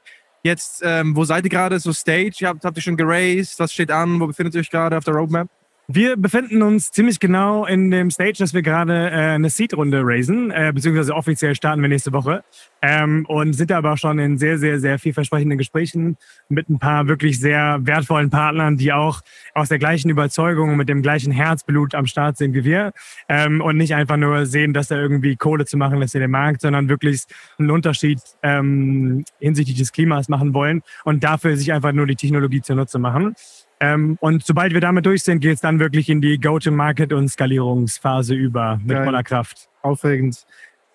Jetzt, 0.42 0.82
ähm, 0.84 1.16
wo 1.16 1.26
seid 1.26 1.44
ihr 1.44 1.50
gerade? 1.50 1.80
So 1.80 1.94
Stage? 1.94 2.38
Habt, 2.44 2.64
habt 2.64 2.78
ihr 2.78 2.82
schon 2.82 2.98
geraced? 2.98 3.60
Was 3.60 3.74
steht 3.74 3.92
an? 3.92 4.20
Wo 4.20 4.28
befindet 4.28 4.56
ihr 4.56 4.62
euch 4.62 4.70
gerade 4.70 4.98
auf 4.98 5.04
der 5.04 5.14
Roadmap? 5.14 5.50
Wir 5.92 6.18
befinden 6.18 6.62
uns 6.62 6.92
ziemlich 6.92 7.20
genau 7.20 7.66
in 7.66 7.90
dem 7.90 8.12
Stage, 8.12 8.36
dass 8.38 8.54
wir 8.54 8.62
gerade 8.62 9.10
äh, 9.10 9.32
eine 9.32 9.50
Seed-Runde 9.50 10.02
raisen, 10.04 10.52
äh, 10.52 10.72
beziehungsweise 10.72 11.16
offiziell 11.16 11.56
starten 11.56 11.82
wir 11.82 11.90
nächste 11.90 12.14
Woche. 12.14 12.44
Ähm, 12.84 13.26
und 13.28 13.54
sind 13.54 13.72
aber 13.72 13.98
schon 13.98 14.20
in 14.20 14.38
sehr, 14.38 14.60
sehr, 14.60 14.80
sehr 14.80 15.00
vielversprechenden 15.00 15.58
Gesprächen 15.58 16.18
mit 16.48 16.70
ein 16.70 16.78
paar 16.78 17.08
wirklich 17.08 17.40
sehr 17.40 17.80
wertvollen 17.82 18.30
Partnern, 18.30 18.78
die 18.78 18.94
auch 18.94 19.22
aus 19.56 19.70
der 19.70 19.80
gleichen 19.80 20.12
Überzeugung 20.12 20.70
und 20.70 20.78
mit 20.78 20.90
dem 20.90 21.02
gleichen 21.02 21.32
Herzblut 21.32 21.96
am 21.96 22.06
Start 22.06 22.38
sind 22.38 22.54
wie 22.54 22.66
wir. 22.66 22.92
Ähm, 23.28 23.60
und 23.60 23.76
nicht 23.76 23.96
einfach 23.96 24.18
nur 24.18 24.46
sehen, 24.46 24.76
dass 24.76 24.90
da 24.90 24.96
irgendwie 24.96 25.38
Kohle 25.38 25.66
zu 25.66 25.76
machen 25.76 26.04
ist 26.04 26.14
in 26.14 26.22
dem 26.22 26.30
Markt, 26.30 26.62
sondern 26.62 26.88
wirklich 26.88 27.24
einen 27.58 27.72
Unterschied 27.72 28.20
ähm, 28.44 29.26
hinsichtlich 29.40 29.80
des 29.80 29.92
Klimas 29.92 30.30
machen 30.30 30.54
wollen 30.54 30.84
und 31.04 31.24
dafür 31.24 31.58
sich 31.58 31.74
einfach 31.74 31.94
nur 31.94 32.06
die 32.06 32.16
Technologie 32.16 32.62
zunutze 32.62 33.00
machen. 33.00 33.34
Ähm, 33.80 34.18
und 34.20 34.46
sobald 34.46 34.74
wir 34.74 34.82
damit 34.82 35.06
durch 35.06 35.24
sind, 35.24 35.40
geht 35.40 35.56
es 35.56 35.62
dann 35.62 35.80
wirklich 35.80 36.10
in 36.10 36.22
die 36.22 36.40
Go-to-Market 36.40 37.14
und 37.14 37.30
Skalierungsphase 37.30 38.36
über 38.36 38.78
mit 38.78 38.98
Geil. 38.98 39.06
voller 39.06 39.24
Kraft. 39.24 39.70
Aufregend. 39.82 40.46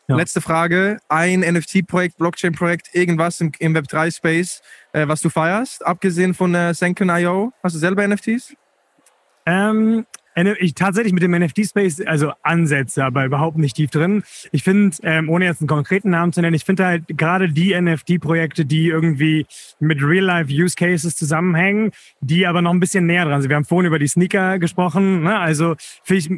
Ja. 0.07 0.17
Letzte 0.17 0.43
Frage. 0.43 0.99
Ein 1.09 1.41
NFT-Projekt, 1.41 2.19
Blockchain-Projekt, 2.19 2.95
irgendwas 2.95 3.41
im, 3.41 3.53
im 3.59 3.75
Web3-Space, 3.75 4.61
äh, 4.93 5.09
was 5.09 5.23
du 5.23 5.31
feierst, 5.31 5.85
abgesehen 5.85 6.35
von 6.35 6.55
äh, 6.55 6.75
Senken.io? 6.75 7.53
Hast 7.62 7.75
du 7.75 7.79
selber 7.79 8.07
NFTs? 8.07 8.55
Ähm, 9.47 10.07
ich 10.59 10.75
tatsächlich 10.75 11.12
mit 11.12 11.23
dem 11.23 11.33
NFT-Space, 11.33 12.03
also 12.07 12.33
Ansätze, 12.43 13.05
aber 13.05 13.25
überhaupt 13.25 13.57
nicht 13.57 13.76
tief 13.76 13.91
drin. 13.91 14.23
Ich 14.53 14.62
finde, 14.62 14.97
ähm, 15.03 15.29
ohne 15.29 15.45
jetzt 15.45 15.61
einen 15.61 15.69
konkreten 15.69 16.11
Namen 16.11 16.33
zu 16.33 16.41
nennen, 16.41 16.55
ich 16.55 16.64
finde 16.64 16.87
halt 16.87 17.05
gerade 17.09 17.49
die 17.49 17.75
NFT-Projekte, 17.81 18.64
die 18.64 18.88
irgendwie 18.88 19.47
mit 19.79 20.03
Real-Life-Use-Cases 20.03 21.14
zusammenhängen, 21.17 21.93
die 22.21 22.47
aber 22.47 22.62
noch 22.62 22.73
ein 22.73 22.81
bisschen 22.81 23.07
näher 23.07 23.25
dran 23.25 23.43
sind. 23.43 23.49
Wir 23.49 23.57
haben 23.57 23.64
vorhin 23.64 23.87
über 23.87 23.99
die 23.99 24.09
Sneaker 24.09 24.59
gesprochen, 24.59 25.23
ne? 25.23 25.38
also 25.38 25.76
finde 26.03 26.19
ich 26.19 26.31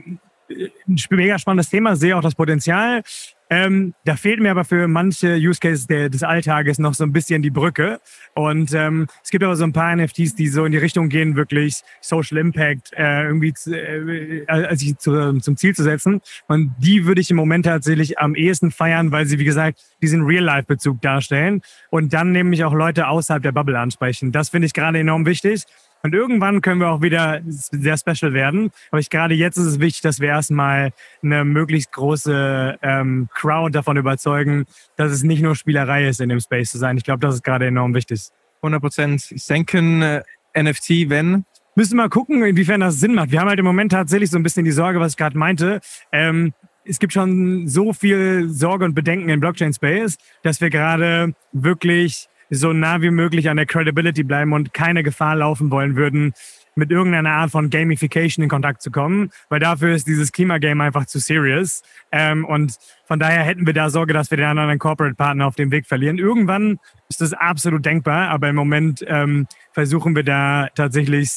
äh, 0.59 0.71
ein 0.87 0.97
mega 1.11 1.38
spannendes 1.38 1.71
Thema, 1.71 1.97
sehe 1.97 2.17
auch 2.17 2.23
das 2.23 2.35
Potenzial. 2.35 3.03
Ähm, 3.49 3.95
da 4.05 4.17
fehlt 4.17 4.41
mir 4.41 4.50
aber 4.50 4.65
für 4.65 4.88
manche 4.88 5.37
Use 5.37 5.61
Cases 5.61 5.87
der, 5.87 6.09
des 6.09 6.23
Alltages 6.23 6.79
noch 6.79 6.95
so 6.95 7.05
ein 7.05 7.12
bisschen 7.12 7.43
die 7.43 7.50
Brücke. 7.50 8.00
Und 8.35 8.75
ähm, 8.75 9.07
es 9.23 9.31
gibt 9.31 9.45
aber 9.45 9.55
so 9.55 9.65
ein 9.65 9.73
paar 9.73 9.95
NFTs, 9.95 10.35
die 10.35 10.49
so 10.49 10.65
in 10.65 10.73
die 10.73 10.79
Richtung 10.79 11.09
gehen, 11.09 11.37
wirklich 11.37 11.83
Social 12.00 12.38
Impact 12.38 12.93
äh, 12.95 13.25
irgendwie 13.25 13.53
zu, 13.53 13.73
äh, 13.73 14.45
also 14.49 14.95
zu, 14.95 15.38
zum 15.41 15.57
Ziel 15.57 15.76
zu 15.76 15.85
setzen. 15.85 16.21
Und 16.49 16.75
die 16.79 17.07
würde 17.07 17.21
ich 17.21 17.31
im 17.31 17.37
Moment 17.37 17.67
tatsächlich 17.67 18.19
am 18.19 18.35
ehesten 18.35 18.71
feiern, 18.71 19.12
weil 19.12 19.26
sie, 19.26 19.38
wie 19.38 19.45
gesagt, 19.45 19.81
diesen 20.03 20.23
Real-Life-Bezug 20.25 21.00
darstellen 21.00 21.62
und 21.91 22.13
dann 22.13 22.32
nämlich 22.32 22.65
auch 22.65 22.75
Leute 22.75 23.09
außerhalb 23.09 23.43
der 23.43 23.52
Bubble 23.52 23.78
ansprechen. 23.78 24.32
Das 24.32 24.49
finde 24.49 24.67
ich 24.67 24.73
gerade 24.73 24.99
enorm 24.99 25.25
wichtig. 25.25 25.65
Und 26.06 26.14
irgendwann 26.14 26.60
können 26.60 26.80
wir 26.80 26.88
auch 26.90 27.02
wieder 27.02 27.40
sehr 27.45 27.99
special 27.99 28.32
werden. 28.32 28.71
Aber 28.92 29.00
ich, 29.00 29.10
gerade 29.10 29.34
jetzt 29.34 29.56
ist 29.56 29.66
es 29.66 29.80
wichtig, 29.80 30.02
dass 30.02 30.21
wir 30.21 30.28
erstmal 30.28 30.92
eine 31.21 31.45
möglichst 31.45 31.90
große 31.90 32.78
ähm, 32.80 33.28
Crowd 33.34 33.73
davon 33.73 33.97
überzeugen, 33.97 34.66
dass 34.95 35.10
es 35.10 35.25
nicht 35.25 35.42
nur 35.42 35.56
Spielerei 35.56 36.06
ist, 36.06 36.21
in 36.21 36.28
dem 36.28 36.38
Space 36.38 36.71
zu 36.71 36.78
sein. 36.78 36.97
Ich 36.97 37.02
glaube, 37.02 37.19
das 37.19 37.34
ist 37.34 37.42
gerade 37.42 37.66
enorm 37.66 37.92
wichtig. 37.92 38.28
100 38.58 38.80
Prozent. 38.80 39.21
Senken 39.21 40.00
äh, 40.00 40.23
NFT, 40.56 41.10
wenn? 41.10 41.45
Müssen 41.75 41.97
wir 41.97 42.04
mal 42.04 42.08
gucken, 42.08 42.45
inwiefern 42.45 42.82
das 42.82 43.00
Sinn 43.00 43.14
macht. 43.14 43.32
Wir 43.32 43.40
haben 43.40 43.49
halt 43.49 43.58
im 43.58 43.64
Moment 43.64 43.90
tatsächlich 43.90 44.30
so 44.30 44.38
ein 44.38 44.45
bisschen 44.45 44.64
die 44.64 44.71
Sorge, 44.71 45.00
was 45.00 45.14
ich 45.14 45.16
gerade 45.16 45.36
meinte. 45.36 45.80
Ähm, 46.12 46.52
es 46.84 47.00
gibt 47.00 47.14
schon 47.14 47.66
so 47.66 47.92
viel 47.92 48.49
Sorge 48.49 48.84
und 48.84 48.95
Bedenken 48.95 49.28
im 49.28 49.40
Blockchain 49.40 49.73
Space, 49.73 50.19
dass 50.45 50.60
wir 50.60 50.71
gerade 50.71 51.34
wirklich 51.52 52.28
so 52.50 52.73
nah 52.73 53.02
wie 53.02 53.11
möglich 53.11 53.49
an 53.49 53.56
der 53.56 53.67
Credibility 53.67 54.23
bleiben 54.23 54.52
und 54.52 54.73
keine 54.75 55.02
Gefahr 55.02 55.37
laufen 55.37 55.71
wollen 55.71 55.97
würden, 55.97 56.32
mit 56.76 56.91
irgendeiner 56.91 57.30
Art 57.30 57.50
von 57.50 57.71
Gamification 57.71 58.43
in 58.43 58.49
Kontakt 58.50 58.82
zu 58.82 58.91
kommen, 58.91 59.30
weil 59.49 59.61
dafür 59.61 59.95
ist 59.95 60.06
dieses 60.06 60.30
Klimagame 60.30 60.85
einfach 60.85 61.06
zu 61.06 61.19
serious. 61.19 61.82
Ähm, 62.13 62.45
und 62.45 62.76
von 63.06 63.19
daher 63.19 63.43
hätten 63.43 63.67
wir 63.67 63.73
da 63.73 63.89
Sorge, 63.89 64.13
dass 64.13 64.30
wir 64.30 64.37
den 64.37 64.47
anderen 64.47 64.78
Corporate 64.78 65.15
Partner 65.15 65.47
auf 65.47 65.56
dem 65.56 65.71
Weg 65.71 65.87
verlieren. 65.87 66.19
Irgendwann 66.19 66.78
ist 67.09 67.23
das 67.23 67.32
absolut 67.32 67.85
denkbar, 67.85 68.28
aber 68.28 68.50
im 68.50 68.56
Moment 68.56 69.02
ähm, 69.09 69.47
versuchen 69.73 70.15
wir 70.15 70.23
da 70.23 70.69
tatsächlich 70.75 71.30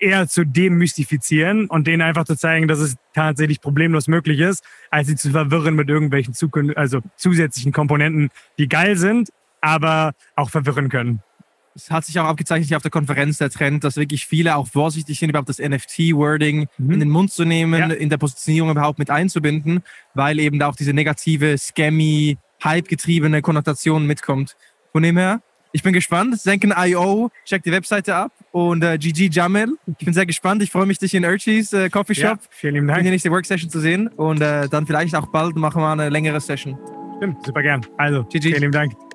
eher 0.00 0.26
zu 0.26 0.44
demystifizieren 0.44 1.66
und 1.66 1.86
denen 1.86 2.02
einfach 2.02 2.24
zu 2.24 2.34
zeigen, 2.34 2.66
dass 2.66 2.78
es 2.80 2.96
tatsächlich 3.14 3.60
problemlos 3.60 4.08
möglich 4.08 4.40
ist, 4.40 4.64
als 4.90 5.08
sie 5.08 5.14
zu 5.14 5.30
verwirren 5.30 5.74
mit 5.74 5.88
irgendwelchen 5.88 6.34
Zukün 6.34 6.76
also 6.76 7.00
zusätzlichen 7.16 7.72
Komponenten, 7.72 8.30
die 8.58 8.68
geil 8.68 8.96
sind, 8.96 9.30
aber 9.60 10.12
auch 10.36 10.50
verwirren 10.50 10.88
können. 10.88 11.22
Es 11.74 11.90
hat 11.90 12.04
sich 12.04 12.18
auch 12.18 12.24
abgezeichnet 12.24 12.68
hier 12.68 12.76
auf 12.76 12.82
der 12.82 12.90
Konferenz 12.90 13.38
der 13.38 13.48
Trend, 13.48 13.84
dass 13.84 13.96
wirklich 13.96 14.26
viele 14.26 14.56
auch 14.56 14.66
vorsichtig 14.66 15.18
sind, 15.18 15.30
überhaupt 15.30 15.48
das 15.48 15.58
NFT-Wording 15.58 16.66
mhm. 16.78 16.90
in 16.90 17.00
den 17.00 17.08
Mund 17.08 17.32
zu 17.32 17.44
nehmen, 17.44 17.78
ja. 17.78 17.94
in 17.94 18.10
der 18.10 18.18
Positionierung 18.18 18.70
überhaupt 18.70 18.98
mit 18.98 19.08
einzubinden, 19.08 19.82
weil 20.14 20.40
eben 20.40 20.58
da 20.58 20.68
auch 20.68 20.76
diese 20.76 20.92
negative, 20.92 21.56
scammy, 21.56 22.38
hype-getriebene 22.62 23.40
Konnotation 23.40 24.06
mitkommt. 24.06 24.56
Von 24.92 25.04
dem 25.04 25.16
her, 25.16 25.40
ich 25.72 25.82
bin 25.82 25.92
gespannt. 25.92 26.40
Senken.io, 26.40 27.30
check 27.44 27.62
die 27.62 27.72
Webseite 27.72 28.14
ab. 28.14 28.32
Und 28.50 28.82
äh, 28.82 28.98
GG 28.98 29.28
Jamil, 29.30 29.76
ich 29.86 30.04
bin 30.04 30.12
sehr 30.12 30.26
gespannt. 30.26 30.62
Ich 30.62 30.70
freue 30.70 30.86
mich, 30.86 30.98
dich 30.98 31.14
in 31.14 31.24
Urchis 31.24 31.72
äh, 31.72 31.88
Coffee 31.88 32.14
Shop 32.14 32.24
ja, 32.24 32.48
vielen 32.50 32.74
lieben 32.74 32.88
Dank. 32.88 32.98
in 32.98 33.04
der 33.04 33.12
nächsten 33.12 33.30
Worksession 33.30 33.70
zu 33.70 33.78
sehen. 33.78 34.08
Und 34.08 34.40
äh, 34.40 34.68
dann 34.68 34.86
vielleicht 34.86 35.14
auch 35.14 35.28
bald 35.28 35.54
machen 35.56 35.80
wir 35.80 35.92
eine 35.92 36.08
längere 36.08 36.40
Session. 36.40 36.76
Stimmt, 37.18 37.46
super 37.46 37.62
gern. 37.62 37.86
Also, 37.98 38.24
GG. 38.24 38.48
vielen 38.48 38.60
lieben 38.60 38.72
Dank. 38.72 39.09